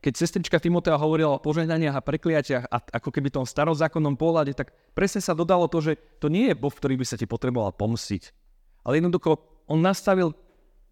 Keď 0.00 0.16
sestrička 0.16 0.56
Timotea 0.56 0.96
hovorila 0.96 1.36
o 1.36 1.44
požehnaniach 1.44 1.92
a 1.92 2.00
prekliatiach 2.00 2.64
a 2.72 2.80
ako 2.96 3.12
keby 3.12 3.28
tom 3.28 3.44
starozákonnom 3.44 4.16
pohľade, 4.16 4.56
tak 4.56 4.72
presne 4.96 5.20
sa 5.20 5.36
dodalo 5.36 5.68
to, 5.68 5.84
že 5.84 6.00
to 6.24 6.32
nie 6.32 6.48
je 6.48 6.56
Boh, 6.56 6.72
ktorý 6.72 6.96
by 6.96 7.04
sa 7.04 7.20
ti 7.20 7.28
potreboval 7.28 7.76
pomstiť. 7.76 8.32
Ale 8.80 9.04
jednoducho 9.04 9.36
on 9.68 9.84
nastavil 9.84 10.32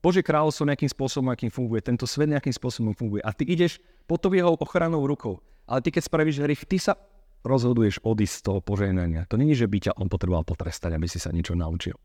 Bože 0.05 0.21
kráľovstvo 0.21 0.69
nejakým 0.69 0.93
spôsobom, 0.93 1.33
akým 1.33 1.49
funguje, 1.49 1.81
tento 1.81 2.05
svet 2.05 2.29
nejakým 2.29 2.53
spôsobom 2.53 2.93
funguje. 2.93 3.25
A 3.25 3.33
ty 3.33 3.49
ideš 3.49 3.81
pod 4.05 4.21
jeho 4.29 4.61
ochranou 4.61 5.09
rukou. 5.09 5.41
Ale 5.65 5.81
ty 5.81 5.89
keď 5.89 6.05
spravíš 6.05 6.45
hrych, 6.45 6.69
ty 6.69 6.77
sa 6.77 7.01
rozhoduješ 7.49 8.05
odísť 8.05 8.35
z 8.39 8.45
toho 8.45 8.61
požehnania. 8.61 9.25
To 9.33 9.41
není, 9.41 9.57
že 9.57 9.65
by 9.65 9.89
ťa 9.89 9.97
on 9.97 10.13
potreboval 10.13 10.45
potrestať, 10.45 11.01
aby 11.01 11.09
si 11.09 11.17
sa 11.17 11.33
niečo 11.33 11.57
naučil. 11.57 11.97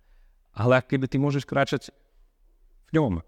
Ale 0.58 0.82
keby 0.82 1.06
ty 1.06 1.22
môžeš 1.22 1.46
kráčať 1.46 1.94
v 2.90 2.98
ňom. 2.98 3.22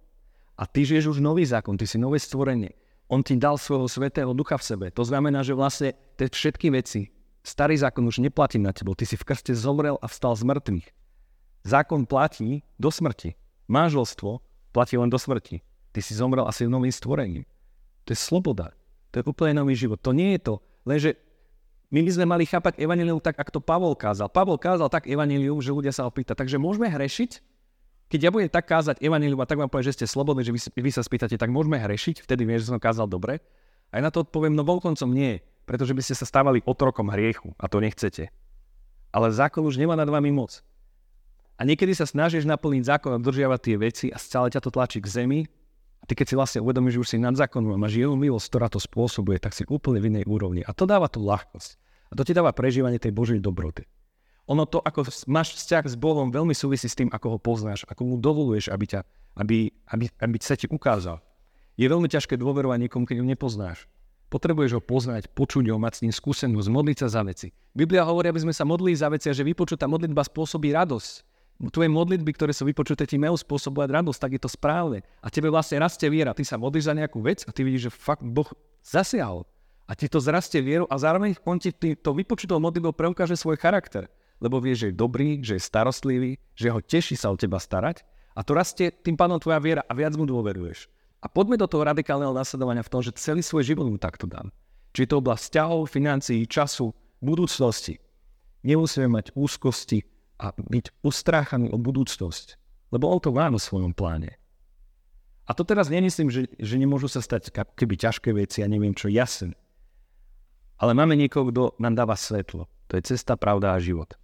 A 0.59 0.63
ty 0.65 0.81
žiješ 0.81 1.13
už 1.13 1.19
nový 1.21 1.45
zákon, 1.45 1.77
ty 1.77 1.85
si 1.85 2.01
nové 2.01 2.17
stvorenie. 2.17 2.73
On 3.05 3.21
ti 3.21 3.37
dal 3.37 3.61
svojho 3.61 3.85
svetého 3.85 4.33
ducha 4.33 4.57
v 4.57 4.65
sebe. 4.65 4.85
To 4.97 5.05
znamená, 5.05 5.45
že 5.45 5.53
vlastne 5.53 5.93
tie 6.17 6.25
všetky 6.25 6.73
veci, 6.73 7.13
starý 7.45 7.77
zákon 7.77 8.05
už 8.05 8.21
neplatí 8.25 8.57
na 8.57 8.73
tebo. 8.73 8.97
Ty 8.97 9.05
si 9.05 9.15
v 9.17 9.25
krste 9.25 9.53
zomrel 9.53 9.97
a 10.01 10.09
vstal 10.09 10.33
z 10.33 10.43
mŕtvych. 10.45 10.87
Zákon 11.65 12.09
platí 12.09 12.65
do 12.81 12.89
smrti. 12.89 13.37
Máželstvo 13.69 14.41
platí 14.73 14.97
len 14.97 15.09
do 15.09 15.17
smrti. 15.21 15.61
Ty 15.93 15.99
si 16.01 16.13
zomrel 16.13 16.45
asi 16.45 16.69
novým 16.69 16.93
stvorením. 16.93 17.45
To 18.05 18.13
je 18.13 18.19
sloboda. 18.19 18.73
To 19.13 19.21
je 19.21 19.23
úplne 19.25 19.57
nový 19.57 19.73
život. 19.73 20.01
To 20.05 20.13
nie 20.13 20.37
je 20.37 20.41
to. 20.45 20.53
Lenže 20.85 21.17
my 21.89 22.05
by 22.05 22.11
sme 22.13 22.25
mali 22.29 22.45
chápať 22.45 22.77
evanilium 22.77 23.17
tak, 23.17 23.41
ako 23.41 23.57
to 23.57 23.61
Pavol 23.65 23.97
kázal. 23.97 24.29
Pavol 24.29 24.61
kázal 24.61 24.93
tak 24.93 25.09
evanilium, 25.09 25.57
že 25.57 25.73
ľudia 25.73 25.89
sa 25.89 26.05
opýta. 26.05 26.37
Takže 26.37 26.61
môžeme 26.61 26.85
hrešiť? 26.85 27.41
Keď 28.09 28.19
ja 28.21 28.29
budem 28.29 28.49
tak 28.49 28.69
kázať 28.69 29.01
evanilium 29.01 29.41
a 29.41 29.49
tak 29.49 29.57
vám 29.57 29.69
poviem, 29.69 29.89
že 29.89 29.97
ste 29.97 30.05
slobodní, 30.05 30.45
že 30.45 30.53
vy, 30.53 30.61
vy 30.85 30.91
sa 30.93 31.01
spýtate, 31.01 31.37
tak 31.37 31.49
môžeme 31.49 31.77
hrešiť? 31.81 32.25
Vtedy 32.25 32.45
viem, 32.45 32.61
že 32.61 32.69
som 32.69 32.81
kázal 32.81 33.09
dobre. 33.09 33.41
Aj 33.89 34.01
na 34.01 34.13
to 34.13 34.21
odpoviem, 34.21 34.53
no 34.53 34.61
voľkoncom 34.61 35.09
nie, 35.09 35.41
pretože 35.65 35.93
by 35.97 36.01
ste 36.05 36.13
sa 36.17 36.25
stávali 36.29 36.61
otrokom 36.65 37.09
hriechu 37.09 37.53
a 37.57 37.65
to 37.65 37.81
nechcete. 37.81 38.29
Ale 39.09 39.33
zákon 39.33 39.65
už 39.65 39.81
nemá 39.81 39.97
nad 39.97 40.09
vami 40.09 40.29
moc. 40.29 40.61
A 41.57 41.65
niekedy 41.65 41.97
sa 41.97 42.05
snažíš 42.05 42.45
naplniť 42.45 42.85
zákon 42.85 43.17
a 43.17 43.21
dodržiavať 43.21 43.59
tie 43.65 43.75
veci 43.81 44.05
a 44.13 44.17
stále 44.21 44.53
ťa 44.53 44.61
to 44.61 44.69
tlačí 44.69 45.01
k 45.01 45.09
zemi. 45.09 45.49
A 45.99 46.03
ty 46.07 46.15
keď 46.15 46.25
si 46.31 46.35
vlastne 46.39 46.59
uvedomíš, 46.63 46.95
že 46.95 47.01
už 47.03 47.09
si 47.11 47.17
nad 47.19 47.35
zákonom 47.35 47.75
a 47.75 47.81
máš 47.81 47.99
jeho 47.99 48.15
milosť, 48.15 48.47
ktorá 48.47 48.67
to 48.71 48.79
spôsobuje, 48.79 49.37
tak 49.37 49.51
si 49.51 49.67
úplne 49.67 49.99
v 49.99 50.09
inej 50.15 50.25
úrovni. 50.25 50.63
A 50.63 50.71
to 50.71 50.87
dáva 50.87 51.11
tú 51.11 51.19
ľahkosť. 51.21 51.75
A 52.09 52.17
to 52.17 52.25
ti 52.25 52.33
dáva 52.33 52.55
prežívanie 52.55 52.97
tej 52.97 53.13
Božej 53.13 53.43
dobroty. 53.43 53.85
Ono 54.49 54.65
to, 54.65 54.81
ako 54.81 55.05
máš 55.29 55.53
vzťah 55.61 55.85
s 55.85 55.95
Bohom, 55.95 56.33
veľmi 56.33 56.57
súvisí 56.57 56.89
s 56.89 56.97
tým, 56.97 57.13
ako 57.13 57.37
ho 57.37 57.39
poznáš, 57.39 57.85
ako 57.85 58.01
mu 58.01 58.15
dovoluješ, 58.17 58.73
aby, 58.73 58.85
ťa, 58.89 58.99
aby, 59.37 59.69
aby, 59.93 60.09
aby 60.09 60.35
sa 60.41 60.57
ti 60.57 60.65
ukázal. 60.65 61.21
Je 61.77 61.85
veľmi 61.85 62.09
ťažké 62.09 62.33
dôverovať 62.33 62.89
niekomu, 62.89 63.05
keď 63.05 63.21
ho 63.21 63.29
nepoznáš. 63.29 63.85
Potrebuješ 64.33 64.77
ho 64.77 64.81
poznať, 64.81 65.29
počuť 65.37 65.69
ho, 65.69 65.77
mať 65.77 66.01
s 66.01 66.03
ním 66.05 66.13
skúsenosť, 66.13 66.65
modliť 66.65 66.97
sa 67.05 67.07
za 67.13 67.21
veci. 67.21 67.53
Biblia 67.77 68.01
hovorí, 68.01 68.33
aby 68.33 68.41
sme 68.41 68.53
sa 68.53 68.65
modlili 68.65 68.97
za 68.97 69.13
veci 69.13 69.29
a 69.29 69.37
že 69.37 69.45
vypočutá 69.45 69.85
modlitba 69.85 70.25
spôsobí 70.25 70.73
radosť 70.73 71.28
tvoje 71.67 71.91
modlitby, 71.91 72.31
ktoré 72.31 72.55
sú 72.55 72.63
vypočuté, 72.63 73.03
ti 73.03 73.19
majú 73.19 73.35
spôsobovať 73.35 73.99
radosť, 73.99 74.19
tak 74.23 74.31
je 74.39 74.41
to 74.41 74.47
správne. 74.47 75.03
A 75.19 75.27
tebe 75.27 75.51
vlastne 75.51 75.83
rastie 75.83 76.07
viera. 76.07 76.31
Ty 76.31 76.47
sa 76.47 76.55
modlíš 76.55 76.87
za 76.87 76.95
nejakú 76.95 77.19
vec 77.19 77.43
a 77.43 77.51
ty 77.51 77.67
vidíš, 77.67 77.91
že 77.91 77.95
fakt 77.99 78.23
Boh 78.23 78.47
zasiahol. 78.79 79.43
A 79.83 79.97
ti 79.97 80.07
to 80.07 80.23
zrastie 80.23 80.63
vieru 80.63 80.87
a 80.87 80.95
zároveň 80.95 81.35
on 81.43 81.59
ti 81.59 81.75
to 81.75 82.15
vypočutou 82.15 82.63
modlitbou 82.63 82.95
preukáže 82.95 83.35
svoj 83.35 83.59
charakter. 83.59 84.07
Lebo 84.39 84.63
vie, 84.63 84.71
že 84.71 84.93
je 84.93 84.95
dobrý, 84.95 85.43
že 85.43 85.59
je 85.59 85.67
starostlivý, 85.67 86.39
že 86.55 86.71
ho 86.71 86.79
teší 86.79 87.19
sa 87.19 87.27
o 87.27 87.35
teba 87.35 87.59
starať 87.59 88.07
a 88.37 88.45
to 88.45 88.55
rastie 88.55 88.87
tým 88.87 89.19
pádom 89.19 89.35
tvoja 89.35 89.59
viera 89.59 89.83
a 89.83 89.91
viac 89.91 90.15
mu 90.15 90.23
dôveruješ. 90.23 90.87
A 91.19 91.27
poďme 91.27 91.59
do 91.59 91.67
toho 91.67 91.83
radikálneho 91.83 92.31
nasledovania 92.31 92.87
v 92.87 92.91
tom, 92.95 93.03
že 93.03 93.11
celý 93.19 93.43
svoj 93.43 93.67
život 93.67 93.91
mu 93.91 93.99
takto 93.99 94.23
dám. 94.23 94.47
Či 94.95 95.11
to 95.11 95.19
oblasť 95.19 95.43
vzťahov, 95.51 95.91
financií, 95.91 96.47
času, 96.47 96.95
budúcnosti. 97.19 97.99
Nemusíme 98.63 99.11
mať 99.11 99.35
úzkosti, 99.35 100.07
a 100.39 100.55
byť 100.55 101.03
ustráchaný 101.03 101.69
o 101.69 101.77
budúcnosť. 101.77 102.55
Lebo 102.89 103.11
on 103.11 103.19
to 103.21 103.29
má 103.35 103.51
vo 103.51 103.59
svojom 103.59 103.93
pláne. 103.93 104.39
A 105.45 105.53
to 105.57 105.65
teraz 105.65 105.89
nemyslím, 105.89 106.29
že, 106.29 106.47
že 106.57 106.75
nemôžu 106.77 107.09
sa 107.09 107.19
stať 107.19 107.51
keby 107.51 107.97
ťažké 107.97 108.29
veci, 108.33 108.61
ja 108.61 108.69
neviem 108.69 108.93
čo, 108.93 109.09
jasne. 109.09 109.57
Ale 110.79 110.95
máme 110.95 111.17
niekoho, 111.19 111.51
kto 111.51 111.63
nám 111.81 111.97
dáva 111.97 112.15
svetlo. 112.15 112.71
To 112.89 112.93
je 112.95 113.03
cesta, 113.03 113.35
pravda 113.35 113.75
a 113.75 113.83
život. 113.83 114.15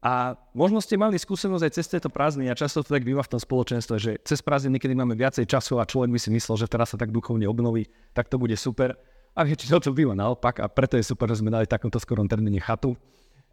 A 0.00 0.32
možno 0.56 0.80
ste 0.80 0.96
mali 0.96 1.20
skúsenosť 1.20 1.64
aj 1.68 1.72
cez 1.76 1.86
tieto 1.92 2.08
prázdniny 2.08 2.48
a 2.48 2.56
často 2.56 2.80
to 2.80 2.96
tak 2.96 3.04
býva 3.04 3.20
v 3.20 3.36
tom 3.36 3.40
spoločenstve, 3.40 3.96
že 4.00 4.12
cez 4.24 4.40
prázdniny, 4.40 4.80
niekedy 4.80 4.96
máme 4.96 5.12
viacej 5.12 5.44
času 5.44 5.76
a 5.76 5.84
človek 5.84 6.08
by 6.16 6.20
si 6.20 6.32
myslel, 6.32 6.56
že 6.56 6.72
teraz 6.72 6.96
sa 6.96 6.98
tak 6.98 7.12
duchovne 7.12 7.44
obnoví, 7.44 7.84
tak 8.16 8.32
to 8.32 8.40
bude 8.40 8.56
super. 8.56 8.96
A 9.36 9.44
väčšinou 9.44 9.78
to 9.84 9.92
býva 9.92 10.16
naopak 10.16 10.64
a 10.64 10.72
preto 10.72 10.96
je 10.96 11.04
super, 11.04 11.28
že 11.28 11.44
sme 11.44 11.52
dali 11.52 11.68
takomto 11.68 12.00
skorom 12.00 12.24
termíne 12.24 12.64
chatu. 12.64 12.96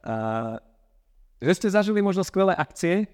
A 0.08 0.56
že 1.38 1.54
ste 1.54 1.68
zažili 1.70 2.02
možno 2.02 2.26
skvelé 2.26 2.54
akcie 2.58 3.06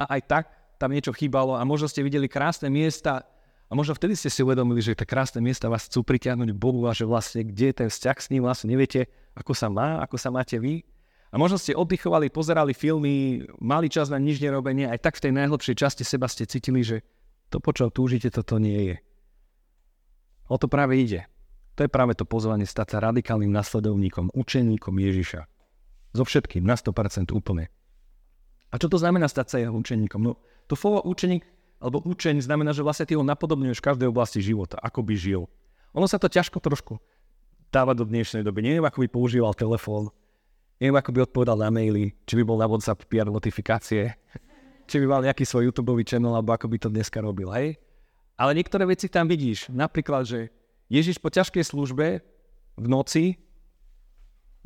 a 0.00 0.16
aj 0.16 0.20
tak 0.24 0.44
tam 0.76 0.92
niečo 0.92 1.12
chýbalo 1.12 1.56
a 1.56 1.62
možno 1.64 1.88
ste 1.88 2.04
videli 2.04 2.28
krásne 2.28 2.68
miesta 2.68 3.24
a 3.66 3.72
možno 3.74 3.98
vtedy 3.98 4.14
ste 4.14 4.30
si 4.30 4.46
uvedomili, 4.46 4.78
že 4.78 4.94
tie 4.94 5.08
krásne 5.08 5.42
miesta 5.42 5.66
vás 5.66 5.90
chcú 5.90 6.06
pritiahnuť 6.06 6.54
Bohu 6.54 6.86
a 6.86 6.94
že 6.94 7.02
vlastne 7.02 7.42
kde 7.42 7.72
je 7.72 7.78
ten 7.84 7.88
vzťah 7.90 8.16
s 8.22 8.30
ním, 8.30 8.46
vlastne 8.46 8.70
neviete, 8.70 9.10
ako 9.34 9.52
sa 9.56 9.66
má, 9.66 9.98
ako 10.04 10.16
sa 10.20 10.30
máte 10.30 10.60
vy. 10.60 10.86
A 11.34 11.42
možno 11.42 11.58
ste 11.58 11.74
oddychovali, 11.74 12.30
pozerali 12.30 12.70
filmy, 12.70 13.42
mali 13.58 13.90
čas 13.90 14.06
na 14.06 14.22
nič 14.22 14.38
nerobenie, 14.38 14.86
aj 14.86 15.02
tak 15.02 15.18
v 15.18 15.28
tej 15.28 15.32
najhlbšej 15.34 15.76
časti 15.76 16.04
seba 16.06 16.30
ste 16.30 16.46
cítili, 16.46 16.86
že 16.86 17.02
to, 17.50 17.58
po 17.58 17.74
čom 17.74 17.90
túžite, 17.90 18.30
toto 18.30 18.62
nie 18.62 18.94
je. 18.94 18.96
O 20.46 20.54
to 20.54 20.70
práve 20.70 20.94
ide. 20.94 21.26
To 21.74 21.84
je 21.84 21.90
práve 21.90 22.14
to 22.14 22.24
pozvanie 22.24 22.64
stať 22.64 22.96
sa 22.96 23.10
radikálnym 23.10 23.50
nasledovníkom, 23.50 24.32
učeníkom 24.32 24.94
Ježiša. 24.96 25.55
So 26.16 26.24
všetkým, 26.24 26.64
na 26.64 26.80
100% 26.80 27.28
úplne. 27.36 27.68
A 28.72 28.80
čo 28.80 28.88
to 28.88 28.96
znamená 28.96 29.28
stať 29.28 29.46
sa 29.52 29.56
jeho 29.60 29.76
učeníkom? 29.76 30.20
No, 30.24 30.40
to 30.66 30.74
slovo 30.74 31.04
učeník 31.04 31.44
alebo 31.76 32.00
učeň 32.00 32.40
znamená, 32.40 32.72
že 32.72 32.80
vlastne 32.80 33.04
ty 33.04 33.12
ho 33.12 33.24
napodobňuješ 33.24 33.84
v 33.84 33.86
každej 33.92 34.08
oblasti 34.08 34.40
života, 34.40 34.80
ako 34.80 35.04
by 35.04 35.14
žil. 35.14 35.42
Ono 35.92 36.08
sa 36.08 36.16
to 36.16 36.32
ťažko 36.32 36.56
trošku 36.60 36.96
dáva 37.68 37.92
do 37.92 38.08
dnešnej 38.08 38.40
doby. 38.40 38.64
Neviem, 38.64 38.84
ako 38.88 39.04
by 39.04 39.08
používal 39.12 39.52
telefón. 39.52 40.08
neviem, 40.80 40.96
ako 40.96 41.12
by 41.12 41.18
odpovedal 41.28 41.56
na 41.60 41.68
maily, 41.68 42.16
či 42.24 42.34
by 42.40 42.42
bol 42.48 42.56
na 42.56 42.68
WhatsApp 42.68 43.04
PR 43.08 43.28
notifikácie, 43.28 44.16
či 44.88 44.96
by 45.00 45.06
mal 45.08 45.20
nejaký 45.24 45.44
svoj 45.44 45.68
YouTube 45.68 45.92
channel, 46.08 46.32
alebo 46.32 46.56
ako 46.56 46.72
by 46.72 46.76
to 46.80 46.88
dneska 46.88 47.20
robil, 47.20 47.52
hej? 47.52 47.76
Ale 48.36 48.56
niektoré 48.56 48.84
veci 48.84 49.08
tam 49.08 49.28
vidíš. 49.28 49.72
Napríklad, 49.72 50.28
že 50.28 50.52
Ježiš 50.92 51.16
po 51.20 51.32
ťažkej 51.32 51.64
službe 51.64 52.20
v 52.76 52.86
noci, 52.88 53.40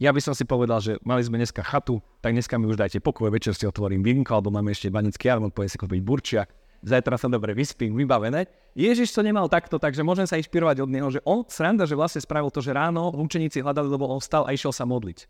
ja 0.00 0.16
by 0.16 0.21
som 0.25 0.33
si 0.33 0.49
povedal, 0.49 0.80
že 0.80 0.97
mali 1.04 1.21
sme 1.21 1.37
dneska 1.37 1.61
chatu, 1.61 2.00
tak 2.25 2.33
dneska 2.33 2.57
mi 2.57 2.64
už 2.73 2.80
dajte 2.80 3.04
pokoj, 3.04 3.28
večer 3.28 3.52
si 3.52 3.69
otvorím 3.69 4.00
vinko, 4.00 4.33
alebo 4.33 4.49
máme 4.49 4.73
ešte 4.73 4.88
banický 4.88 5.28
armon, 5.28 5.52
poviem 5.52 5.69
si 5.69 5.76
kúpiť 5.76 6.00
burčiak, 6.00 6.49
zajtra 6.80 7.21
sa 7.21 7.28
dobre 7.28 7.52
vyspím, 7.52 7.92
vybavené. 7.92 8.49
Ježiš 8.73 9.12
to 9.12 9.21
nemal 9.21 9.45
takto, 9.52 9.76
takže 9.76 10.00
môžem 10.00 10.25
sa 10.25 10.40
inšpirovať 10.40 10.80
od 10.80 10.88
neho, 10.88 11.09
že 11.12 11.21
on 11.28 11.45
sranda, 11.45 11.85
že 11.85 12.00
vlastne 12.00 12.25
spravil 12.25 12.49
to, 12.49 12.64
že 12.64 12.73
ráno 12.73 13.12
učeníci 13.12 13.61
hľadali, 13.61 13.92
lebo 13.92 14.09
on 14.09 14.25
vstal 14.25 14.49
a 14.49 14.57
išiel 14.57 14.73
sa 14.73 14.88
modliť. 14.88 15.28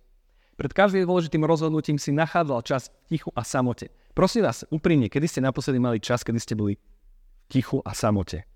Pred 0.55 0.71
každým 0.77 1.03
dôležitým 1.03 1.43
rozhodnutím 1.43 1.99
si 1.99 2.15
nachádzal 2.15 2.61
čas 2.63 2.95
v 3.09 3.17
tichu 3.17 3.35
a 3.35 3.43
samote. 3.43 3.91
Prosím 4.15 4.47
vás, 4.47 4.63
úprimne, 4.71 5.11
kedy 5.11 5.27
ste 5.27 5.41
naposledy 5.41 5.83
mali 5.83 5.99
čas, 5.99 6.23
kedy 6.23 6.39
ste 6.39 6.55
boli 6.55 6.77
v 6.77 7.45
tichu 7.51 7.83
a 7.83 7.91
samote? 7.97 8.50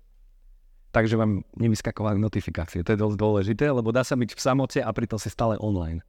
Takže 0.95 1.19
vám 1.19 1.43
nevyskakovali 1.59 2.15
notifikácie. 2.23 2.79
To 2.79 2.95
je 2.95 3.03
dosť 3.03 3.17
dôležité, 3.19 3.67
lebo 3.67 3.91
dá 3.91 4.07
sa 4.07 4.15
byť 4.15 4.31
v 4.31 4.39
samote 4.39 4.79
a 4.79 4.87
pritom 4.95 5.19
si 5.19 5.27
stále 5.27 5.59
online. 5.59 5.99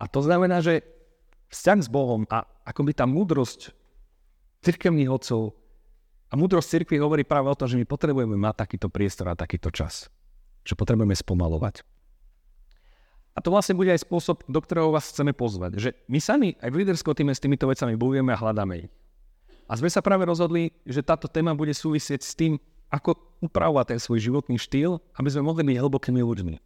A 0.00 0.08
to 0.08 0.24
znamená, 0.24 0.64
že 0.64 0.80
vzťah 1.52 1.78
s 1.84 1.88
Bohom 1.92 2.24
a 2.32 2.48
akoby 2.64 2.96
tá 2.96 3.04
múdrosť 3.04 3.76
cirkevných 4.64 5.12
odcov 5.12 5.52
a 6.32 6.40
múdrosť 6.40 6.80
cirkvi 6.80 6.96
hovorí 6.96 7.28
práve 7.28 7.52
o 7.52 7.58
tom, 7.58 7.68
že 7.68 7.76
my 7.76 7.84
potrebujeme 7.84 8.40
mať 8.40 8.64
takýto 8.64 8.88
priestor 8.88 9.28
a 9.28 9.36
takýto 9.36 9.68
čas. 9.68 10.08
Že 10.64 10.72
potrebujeme 10.72 11.12
spomalovať. 11.12 11.84
A 13.36 13.38
to 13.44 13.52
vlastne 13.52 13.76
bude 13.76 13.92
aj 13.92 14.00
spôsob, 14.00 14.48
do 14.48 14.60
ktorého 14.64 14.88
vás 14.88 15.12
chceme 15.12 15.36
pozvať. 15.36 15.76
Že 15.76 15.90
my 16.08 16.18
sami 16.24 16.48
aj 16.56 16.72
v 16.72 16.78
líderskom 16.80 17.12
týme 17.12 17.36
s 17.36 17.44
týmito 17.44 17.68
vecami 17.68 18.00
bojujeme 18.00 18.32
a 18.32 18.40
hľadáme 18.40 18.88
ich. 18.88 18.88
A 19.68 19.76
sme 19.76 19.92
sa 19.92 20.00
práve 20.00 20.24
rozhodli, 20.24 20.72
že 20.88 21.04
táto 21.04 21.28
téma 21.28 21.52
bude 21.52 21.76
súvisieť 21.76 22.20
s 22.24 22.32
tým, 22.32 22.56
ako 22.92 23.16
upravovať 23.40 23.96
ten 23.96 23.98
svoj 23.98 24.20
životný 24.20 24.60
štýl, 24.60 25.00
aby 25.16 25.28
sme 25.32 25.48
mohli 25.48 25.64
byť 25.64 25.76
hlbokými 25.80 26.20
ľuďmi. 26.20 26.56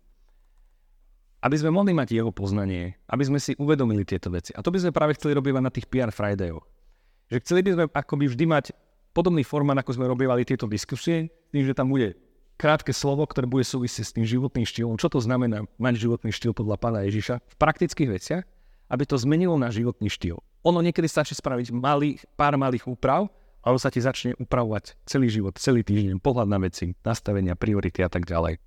Aby 1.47 1.57
sme 1.63 1.71
mohli 1.71 1.95
mať 1.95 2.19
jeho 2.19 2.35
poznanie, 2.35 2.99
aby 3.07 3.23
sme 3.23 3.39
si 3.39 3.55
uvedomili 3.55 4.03
tieto 4.03 4.27
veci. 4.35 4.51
A 4.59 4.61
to 4.67 4.75
by 4.75 4.83
sme 4.83 4.91
práve 4.91 5.15
chceli 5.15 5.39
robiť 5.39 5.63
na 5.63 5.71
tých 5.71 5.87
PR 5.87 6.11
Fridayoch. 6.11 6.67
Že 7.31 7.39
chceli 7.47 7.61
by 7.63 7.71
sme 7.71 7.85
akoby 7.95 8.25
vždy 8.27 8.45
mať 8.51 8.65
podobný 9.15 9.47
formát, 9.47 9.79
ako 9.79 9.95
sme 9.95 10.11
robívali 10.11 10.43
tieto 10.43 10.67
diskusie, 10.67 11.31
tým, 11.55 11.63
že 11.63 11.73
tam 11.73 11.95
bude 11.95 12.19
krátke 12.59 12.91
slovo, 12.91 13.23
ktoré 13.29 13.47
bude 13.47 13.63
súvisieť 13.63 14.05
s 14.05 14.15
tým 14.17 14.27
životným 14.27 14.67
štýlom. 14.67 14.99
Čo 14.99 15.13
to 15.13 15.21
znamená 15.23 15.65
mať 15.79 15.95
životný 16.03 16.35
štýl 16.35 16.57
podľa 16.57 16.77
pána 16.81 17.07
Ježiša 17.07 17.39
v 17.39 17.55
praktických 17.57 18.11
veciach, 18.11 18.45
aby 18.91 19.03
to 19.07 19.15
zmenilo 19.21 19.55
na 19.61 19.71
životný 19.71 20.11
štýl. 20.11 20.41
Ono 20.67 20.83
niekedy 20.83 21.07
stačí 21.07 21.37
spraviť 21.37 21.71
malý, 21.71 22.19
pár 22.35 22.59
malých 22.59 22.91
úprav, 22.91 23.31
ale 23.67 23.83
sa 23.83 23.91
ti 23.91 23.99
začne 23.99 24.39
upravovať 24.39 24.95
celý 25.03 25.27
život, 25.27 25.59
celý 25.59 25.83
týždeň, 25.83 26.23
pohľad 26.23 26.47
na 26.47 26.63
veci, 26.63 26.95
nastavenia, 27.03 27.59
priority 27.59 28.07
a 28.07 28.11
tak 28.11 28.23
ďalej. 28.23 28.63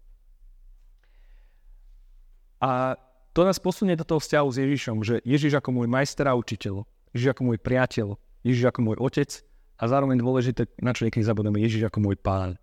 A 2.60 3.00
to 3.32 3.48
nás 3.48 3.56
posunie 3.64 3.96
do 3.96 4.04
toho 4.04 4.20
vzťahu 4.20 4.48
s 4.52 4.58
Ježišom, 4.60 4.98
že 5.08 5.24
Ježiš 5.24 5.64
ako 5.64 5.72
môj 5.72 5.88
majster 5.88 6.28
a 6.28 6.36
učiteľ, 6.36 6.84
Ježiš 7.16 7.32
ako 7.32 7.42
môj 7.48 7.58
priateľ, 7.64 8.20
Ježiš 8.44 8.68
ako 8.68 8.80
môj 8.84 8.98
otec 9.00 9.32
a 9.80 9.84
zároveň 9.88 10.20
dôležité, 10.20 10.68
na 10.84 10.92
čo 10.92 11.08
niekedy 11.08 11.24
zabudeme, 11.24 11.64
Ježiš 11.64 11.88
ako 11.88 12.04
môj 12.04 12.20
pán 12.20 12.60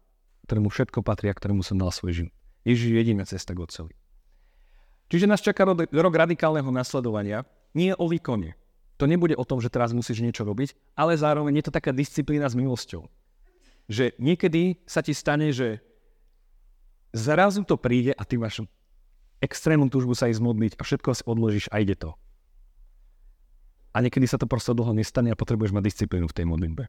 ktorému 0.46 0.70
všetko 0.70 1.02
patrí 1.02 1.26
a 1.28 1.34
ktorému 1.34 1.66
som 1.66 1.74
dal 1.74 1.90
svoj 1.90 2.22
život. 2.22 2.34
Ježiš 2.62 2.94
je 2.94 2.96
jediná 3.02 3.26
cesta 3.26 3.50
k 3.50 3.66
Otcovi. 3.66 3.94
Čiže 5.10 5.26
nás 5.26 5.42
čaká 5.42 5.66
rok 5.66 6.14
radikálneho 6.14 6.70
nasledovania. 6.70 7.46
Nie 7.74 7.94
o 7.94 8.06
výkone. 8.10 8.58
To 8.96 9.04
nebude 9.04 9.36
o 9.36 9.44
tom, 9.44 9.60
že 9.60 9.68
teraz 9.68 9.92
musíš 9.92 10.24
niečo 10.24 10.44
robiť, 10.44 10.72
ale 10.96 11.16
zároveň 11.20 11.60
je 11.60 11.64
to 11.68 11.76
taká 11.76 11.92
disciplína 11.92 12.48
s 12.48 12.56
milosťou. 12.56 13.04
Že 13.92 14.16
niekedy 14.16 14.80
sa 14.88 15.04
ti 15.04 15.12
stane, 15.12 15.52
že 15.52 15.84
zrazu 17.12 17.62
to 17.62 17.76
príde 17.76 18.16
a 18.16 18.22
ty 18.24 18.40
máš 18.40 18.64
extrémnu 19.44 19.92
túžbu 19.92 20.16
sa 20.16 20.32
ísť 20.32 20.40
modliť 20.40 20.72
a 20.80 20.82
všetko 20.82 21.08
si 21.12 21.22
odložíš 21.28 21.66
a 21.68 21.84
ide 21.84 21.94
to. 21.94 22.16
A 23.92 24.04
niekedy 24.04 24.28
sa 24.28 24.36
to 24.36 24.48
proste 24.48 24.76
dlho 24.76 24.92
nestane 24.92 25.32
a 25.32 25.38
potrebuješ 25.38 25.72
mať 25.72 25.84
disciplínu 25.88 26.28
v 26.28 26.36
tej 26.36 26.44
modlitbe. 26.48 26.84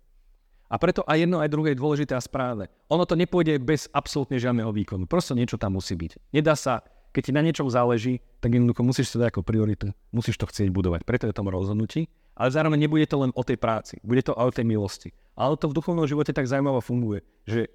A 0.68 0.76
preto 0.76 1.08
aj 1.08 1.24
jedno, 1.24 1.40
aj 1.40 1.48
druhé 1.48 1.72
je 1.72 1.80
dôležité 1.80 2.12
a 2.12 2.20
správne. 2.20 2.68
Ono 2.92 3.08
to 3.08 3.16
nepôjde 3.16 3.56
bez 3.64 3.88
absolútne 3.96 4.36
žiadneho 4.36 4.68
výkonu. 4.76 5.08
Prosto 5.08 5.32
niečo 5.32 5.56
tam 5.56 5.80
musí 5.80 5.96
byť. 5.96 6.36
Nedá 6.36 6.60
sa, 6.60 6.84
keď 7.18 7.24
ti 7.26 7.34
na 7.34 7.42
niečom 7.42 7.66
záleží, 7.66 8.22
tak 8.38 8.54
jednoducho 8.54 8.86
musíš 8.86 9.10
to 9.10 9.18
dať 9.18 9.34
ako 9.34 9.42
prioritu. 9.42 9.90
Musíš 10.14 10.38
to 10.38 10.46
chcieť 10.46 10.70
budovať. 10.70 11.02
Preto 11.02 11.26
je 11.26 11.34
tom 11.34 11.50
rozhodnutí. 11.50 12.06
Ale 12.38 12.54
zároveň 12.54 12.86
nebude 12.86 13.10
to 13.10 13.18
len 13.18 13.34
o 13.34 13.42
tej 13.42 13.58
práci. 13.58 13.98
Bude 14.06 14.22
to 14.22 14.38
o 14.38 14.46
tej 14.54 14.70
milosti. 14.70 15.10
Ale 15.34 15.58
to 15.58 15.66
v 15.66 15.82
duchovnom 15.82 16.06
živote 16.06 16.30
tak 16.30 16.46
zaujímavo 16.46 16.78
funguje, 16.78 17.26
že 17.50 17.74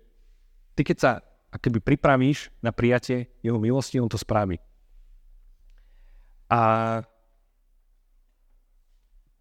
ty 0.78 0.87
keď 0.87 0.96
sa 1.02 1.11
akoby 1.50 1.83
pripravíš 1.83 2.55
na 2.62 2.70
prijatie 2.70 3.35
jeho 3.42 3.59
milosti, 3.59 3.98
on 3.98 4.07
to 4.07 4.14
spraví. 4.14 4.62
A 6.46 6.61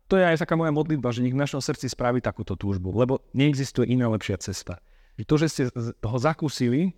to 0.10 0.18
je 0.18 0.26
aj 0.26 0.42
taká 0.42 0.58
moja 0.58 0.74
modlitba, 0.74 1.14
že 1.14 1.22
nech 1.22 1.38
v 1.38 1.46
našom 1.46 1.62
srdci 1.62 1.94
spraví 1.94 2.26
takúto 2.26 2.58
túžbu, 2.58 2.90
lebo 2.90 3.22
neexistuje 3.38 3.94
iná 3.94 4.10
lepšia 4.10 4.42
cesta. 4.42 4.82
Že 5.22 5.24
to, 5.30 5.36
že 5.38 5.48
ste 5.48 5.62
ho 6.02 6.18
zakúsili, 6.18 6.98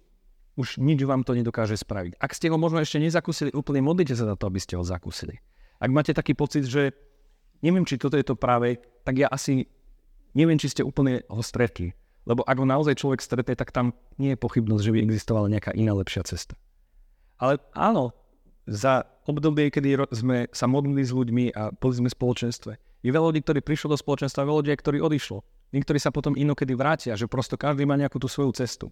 už 0.53 0.77
nič 0.77 1.01
vám 1.03 1.25
to 1.25 1.33
nedokáže 1.33 1.77
spraviť. 1.81 2.21
Ak 2.21 2.37
ste 2.37 2.53
ho 2.53 2.57
možno 2.61 2.81
ešte 2.81 3.01
nezakúsili 3.01 3.49
úplne, 3.53 3.81
modlite 3.81 4.13
sa 4.13 4.29
za 4.29 4.35
to, 4.37 4.49
aby 4.49 4.59
ste 4.61 4.77
ho 4.77 4.83
zakúsili. 4.85 5.41
Ak 5.81 5.89
máte 5.89 6.13
taký 6.13 6.37
pocit, 6.37 6.69
že 6.69 6.93
neviem, 7.65 7.83
či 7.83 7.97
toto 7.97 8.15
je 8.15 8.25
to 8.25 8.37
práve, 8.37 8.77
tak 9.03 9.17
ja 9.17 9.27
asi 9.27 9.65
neviem, 10.37 10.61
či 10.61 10.69
ste 10.69 10.85
úplne 10.85 11.25
ho 11.27 11.41
stretli. 11.41 11.97
Lebo 12.23 12.45
ak 12.47 12.55
ho 12.55 12.65
naozaj 12.67 13.01
človek 13.03 13.19
stretne, 13.19 13.55
tak 13.57 13.75
tam 13.75 13.91
nie 14.15 14.33
je 14.33 14.39
pochybnosť, 14.39 14.83
že 14.85 14.93
by 14.95 14.99
existovala 15.03 15.51
nejaká 15.51 15.75
iná 15.75 15.91
lepšia 15.91 16.23
cesta. 16.23 16.55
Ale 17.35 17.59
áno, 17.75 18.15
za 18.63 19.03
obdobie, 19.27 19.67
kedy 19.67 20.07
sme 20.15 20.47
sa 20.55 20.71
modlili 20.71 21.03
s 21.03 21.11
ľuďmi 21.11 21.51
a 21.51 21.75
boli 21.75 21.93
sme 21.99 22.07
v 22.07 22.15
spoločenstve, 22.15 22.71
je 23.03 23.11
veľa 23.11 23.35
ľudí, 23.35 23.43
ktorí 23.43 23.59
prišlo 23.59 23.91
do 23.91 23.97
spoločenstva, 23.99 24.47
veľa 24.47 24.59
ľudí, 24.63 24.71
ktorí 24.79 24.97
odišlo. 25.03 25.43
Niektorí 25.75 25.99
sa 25.99 26.15
potom 26.15 26.39
inokedy 26.39 26.71
vrátia, 26.71 27.19
že 27.19 27.27
prosto 27.27 27.59
každý 27.59 27.83
má 27.83 27.99
nejakú 27.99 28.15
tú 28.15 28.31
svoju 28.31 28.55
cestu. 28.55 28.87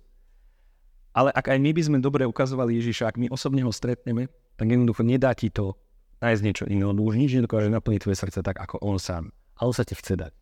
Ale 1.12 1.30
ak 1.36 1.52
aj 1.52 1.60
my 1.60 1.72
by 1.76 1.82
sme 1.84 1.98
dobre 2.00 2.24
ukazovali 2.24 2.80
Ježiša, 2.80 3.12
ak 3.12 3.20
my 3.20 3.28
osobne 3.28 3.68
ho 3.68 3.72
stretneme, 3.72 4.32
tak 4.56 4.72
jednoducho 4.72 5.04
nedá 5.04 5.36
ti 5.36 5.52
to 5.52 5.76
nájsť 6.24 6.42
niečo 6.46 6.66
iné. 6.72 6.88
On 6.88 6.96
už 6.96 7.20
nič 7.20 7.36
nedokáže 7.36 7.68
naplniť 7.68 8.00
tvoje 8.08 8.18
srdce 8.18 8.40
tak, 8.40 8.56
ako 8.62 8.80
on 8.80 8.96
sám. 8.96 9.36
Ale 9.60 9.76
sa 9.76 9.84
ti 9.84 9.98
chce 9.98 10.16
dať. 10.16 10.34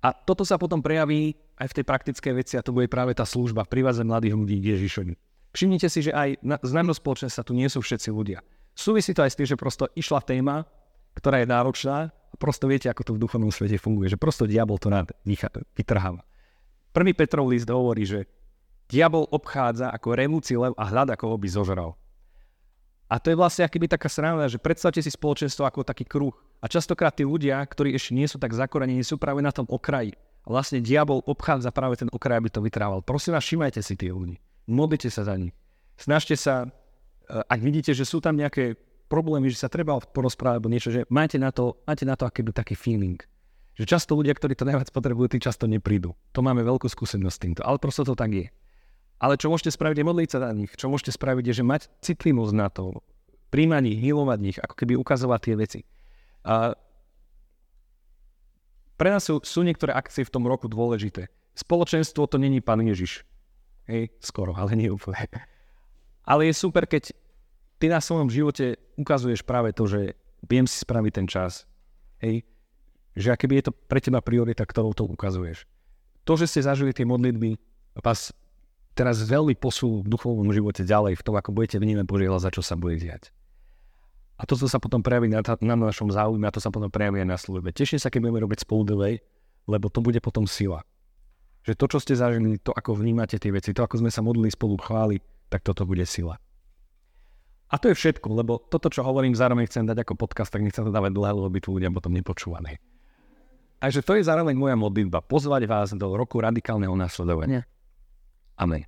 A 0.00 0.16
toto 0.16 0.48
sa 0.48 0.56
potom 0.56 0.80
prejaví 0.80 1.36
aj 1.60 1.76
v 1.76 1.76
tej 1.76 1.84
praktickej 1.84 2.32
veci 2.32 2.54
a 2.56 2.64
to 2.64 2.72
bude 2.72 2.88
práve 2.88 3.12
tá 3.12 3.28
služba 3.28 3.68
priváze 3.68 4.00
mladých 4.00 4.32
ľudí 4.32 4.56
k 4.56 4.72
Ježišovi. 4.72 5.12
Všimnite 5.52 5.88
si, 5.92 6.00
že 6.08 6.12
aj 6.16 6.40
na, 6.40 6.56
z 6.56 6.72
nášho 6.72 6.96
spoločenstva 6.96 7.44
tu 7.44 7.52
nie 7.52 7.68
sú 7.68 7.84
všetci 7.84 8.08
ľudia. 8.08 8.40
Súvisí 8.72 9.12
to 9.12 9.20
aj 9.20 9.34
s 9.34 9.36
tým, 9.36 9.48
že 9.50 9.60
prosto 9.60 9.92
išla 9.92 10.24
téma, 10.24 10.64
ktorá 11.12 11.44
je 11.44 11.52
náročná 11.52 12.08
a 12.08 12.34
prosto 12.40 12.64
viete, 12.64 12.88
ako 12.88 13.02
to 13.02 13.12
v 13.18 13.22
duchovnom 13.28 13.52
svete 13.52 13.76
funguje, 13.76 14.08
že 14.08 14.16
prosto 14.16 14.48
diabol 14.48 14.80
to 14.80 14.88
rád 14.88 15.12
vytrháva. 15.76 16.24
Prvý 16.96 17.12
Petrov 17.12 17.50
list 17.50 17.68
hovorí, 17.68 18.08
že 18.08 18.24
diabol 18.90 19.30
obchádza 19.30 19.94
ako 19.94 20.18
revúci 20.18 20.58
lev 20.58 20.74
a 20.74 20.84
hľada, 20.90 21.14
koho 21.14 21.38
by 21.38 21.46
zožral. 21.46 21.94
A 23.10 23.18
to 23.18 23.34
je 23.34 23.38
vlastne 23.38 23.66
akýby 23.66 23.90
taká 23.90 24.06
sranda, 24.06 24.46
že 24.46 24.62
predstavte 24.62 25.02
si 25.02 25.10
spoločenstvo 25.10 25.66
ako 25.66 25.82
taký 25.82 26.06
kruh. 26.06 26.34
A 26.62 26.70
častokrát 26.70 27.10
tí 27.10 27.26
ľudia, 27.26 27.58
ktorí 27.58 27.90
ešte 27.94 28.14
nie 28.14 28.30
sú 28.30 28.38
tak 28.38 28.54
zakorenení, 28.54 29.02
sú 29.02 29.18
práve 29.18 29.42
na 29.42 29.50
tom 29.50 29.66
okraji. 29.66 30.14
Vlastne 30.46 30.78
diabol 30.78 31.18
obchádza 31.26 31.74
práve 31.74 31.98
ten 31.98 32.06
okraj, 32.10 32.38
aby 32.38 32.50
to 32.50 32.62
vytrával. 32.62 33.02
Prosím 33.02 33.34
vás, 33.34 33.42
všimajte 33.42 33.82
si 33.82 33.98
tie 33.98 34.14
ľudí. 34.14 34.38
Modlite 34.70 35.10
sa 35.10 35.26
za 35.26 35.34
nich. 35.34 35.50
Snažte 35.98 36.38
sa, 36.38 36.70
eh, 36.70 37.42
ak 37.50 37.58
vidíte, 37.58 37.90
že 37.98 38.06
sú 38.06 38.22
tam 38.22 38.38
nejaké 38.38 38.78
problémy, 39.10 39.50
že 39.50 39.58
sa 39.58 39.66
treba 39.66 39.98
porozprávať 39.98 40.62
alebo 40.62 40.70
niečo, 40.70 40.94
že 40.94 41.02
máte 41.10 41.34
na 41.34 41.50
to, 41.50 41.82
máte 41.82 42.06
na 42.06 42.14
to 42.14 42.30
akýby 42.30 42.54
taký 42.54 42.78
feeling. 42.78 43.18
Že 43.74 43.90
často 43.90 44.14
ľudia, 44.14 44.38
ktorí 44.38 44.54
to 44.54 44.62
najviac 44.62 44.94
potrebujú, 44.94 45.34
tí 45.34 45.38
často 45.42 45.66
neprídu. 45.66 46.14
To 46.30 46.46
máme 46.46 46.62
veľkú 46.62 46.86
skúsenosť 46.86 47.34
s 47.34 47.42
týmto, 47.42 47.60
ale 47.66 47.82
prosto 47.82 48.06
to 48.06 48.14
tak 48.14 48.30
je. 48.30 48.46
Ale 49.20 49.36
čo 49.36 49.52
môžete 49.52 49.76
spraviť 49.76 50.00
je 50.00 50.08
modliť 50.08 50.28
sa 50.32 50.38
na 50.48 50.56
nich. 50.56 50.72
Čo 50.72 50.88
môžete 50.88 51.12
spraviť 51.12 51.44
je, 51.52 51.54
že 51.60 51.64
mať 51.64 51.82
citlivosť 52.00 52.54
na 52.56 52.72
to, 52.72 53.04
príjmať 53.52 53.84
ich, 53.92 54.00
milovať 54.00 54.40
ich, 54.48 54.58
ako 54.58 54.74
keby 54.74 54.96
ukazovať 54.96 55.40
tie 55.44 55.54
veci. 55.60 55.80
A 56.48 56.72
pre 58.96 59.08
nás 59.12 59.28
sú, 59.28 59.44
sú 59.44 59.60
niektoré 59.60 59.92
akcie 59.92 60.24
v 60.24 60.32
tom 60.32 60.48
roku 60.48 60.72
dôležité. 60.72 61.28
Spoločenstvo 61.52 62.24
to 62.32 62.40
není 62.40 62.64
pán 62.64 62.80
Ježiš. 62.80 63.28
Hej, 63.84 64.08
skoro, 64.24 64.56
ale 64.56 64.72
nie 64.72 64.88
úplne. 64.88 65.28
Ale 66.24 66.48
je 66.48 66.54
super, 66.56 66.88
keď 66.88 67.12
ty 67.76 67.92
na 67.92 68.00
svojom 68.00 68.32
živote 68.32 68.80
ukazuješ 68.96 69.44
práve 69.44 69.76
to, 69.76 69.84
že 69.84 70.16
viem 70.48 70.64
si 70.64 70.80
spraviť 70.80 71.12
ten 71.12 71.26
čas. 71.28 71.68
Hej? 72.24 72.44
Že 73.16 73.28
aké 73.36 73.44
je 73.50 73.66
to 73.68 73.72
pre 73.74 74.00
teba 74.00 74.24
priorita, 74.24 74.64
ktorou 74.64 74.96
to 74.96 75.04
ukazuješ. 75.04 75.68
To, 76.24 76.36
že 76.40 76.48
ste 76.48 76.64
zažili 76.64 76.96
tie 76.96 77.04
modlitby, 77.04 77.56
vás 78.00 78.32
teraz 78.94 79.22
veľmi 79.22 79.54
posú 79.56 80.02
v 80.02 80.10
duchovnom 80.10 80.50
živote 80.50 80.82
ďalej, 80.82 81.18
v 81.18 81.24
tom, 81.24 81.34
ako 81.38 81.54
budete 81.54 81.78
vnímať 81.78 82.06
Božie 82.06 82.28
za 82.30 82.50
čo 82.50 82.62
sa 82.62 82.74
bude 82.74 82.98
diať. 82.98 83.30
A 84.40 84.48
to 84.48 84.56
sa 84.56 84.80
potom 84.80 85.04
prejaví 85.04 85.28
na, 85.28 85.44
na 85.44 85.76
našom 85.76 86.08
záujme 86.08 86.48
a 86.48 86.54
to 86.54 86.64
sa 86.64 86.72
potom 86.72 86.88
prejaví 86.88 87.20
aj 87.20 87.28
na 87.28 87.36
službe. 87.36 87.76
Teším 87.76 88.00
sa, 88.00 88.08
keď 88.08 88.24
budeme 88.24 88.40
robiť 88.40 88.64
spolu 88.64 88.88
delej, 88.88 89.14
lebo 89.68 89.92
to 89.92 90.00
bude 90.00 90.16
potom 90.24 90.48
sila. 90.48 90.80
Že 91.68 91.76
to, 91.76 91.84
čo 91.92 91.98
ste 92.00 92.14
zažili, 92.16 92.56
to, 92.56 92.72
ako 92.72 92.96
vnímate 92.96 93.36
tie 93.36 93.52
veci, 93.52 93.76
to, 93.76 93.84
ako 93.84 94.00
sme 94.00 94.08
sa 94.08 94.24
modlili 94.24 94.48
spolu 94.48 94.80
chváli, 94.80 95.20
tak 95.52 95.60
toto 95.60 95.84
bude 95.84 96.08
sila. 96.08 96.40
A 97.70 97.76
to 97.76 97.92
je 97.92 97.94
všetko, 97.94 98.32
lebo 98.32 98.58
toto, 98.58 98.88
čo 98.88 99.04
hovorím, 99.04 99.36
zároveň 99.36 99.68
chcem 99.68 99.84
dať 99.84 100.02
ako 100.02 100.18
podcast, 100.18 100.48
tak 100.50 100.64
nechcem 100.64 100.88
to 100.88 100.90
dávať 100.90 101.12
dlhé, 101.14 101.30
lebo 101.36 101.52
by 101.52 101.60
tu 101.60 101.76
ľudia 101.76 101.92
potom 101.92 102.16
nepočúvaní. 102.16 102.80
Takže 103.78 104.00
to 104.02 104.16
je 104.16 104.24
zároveň 104.24 104.56
moja 104.56 104.74
modlitba, 104.74 105.20
pozvať 105.20 105.68
vás 105.68 105.92
do 105.92 106.16
roku 106.16 106.40
radikálneho 106.40 106.96
následovania. 106.96 107.68
Amen. 108.60 108.84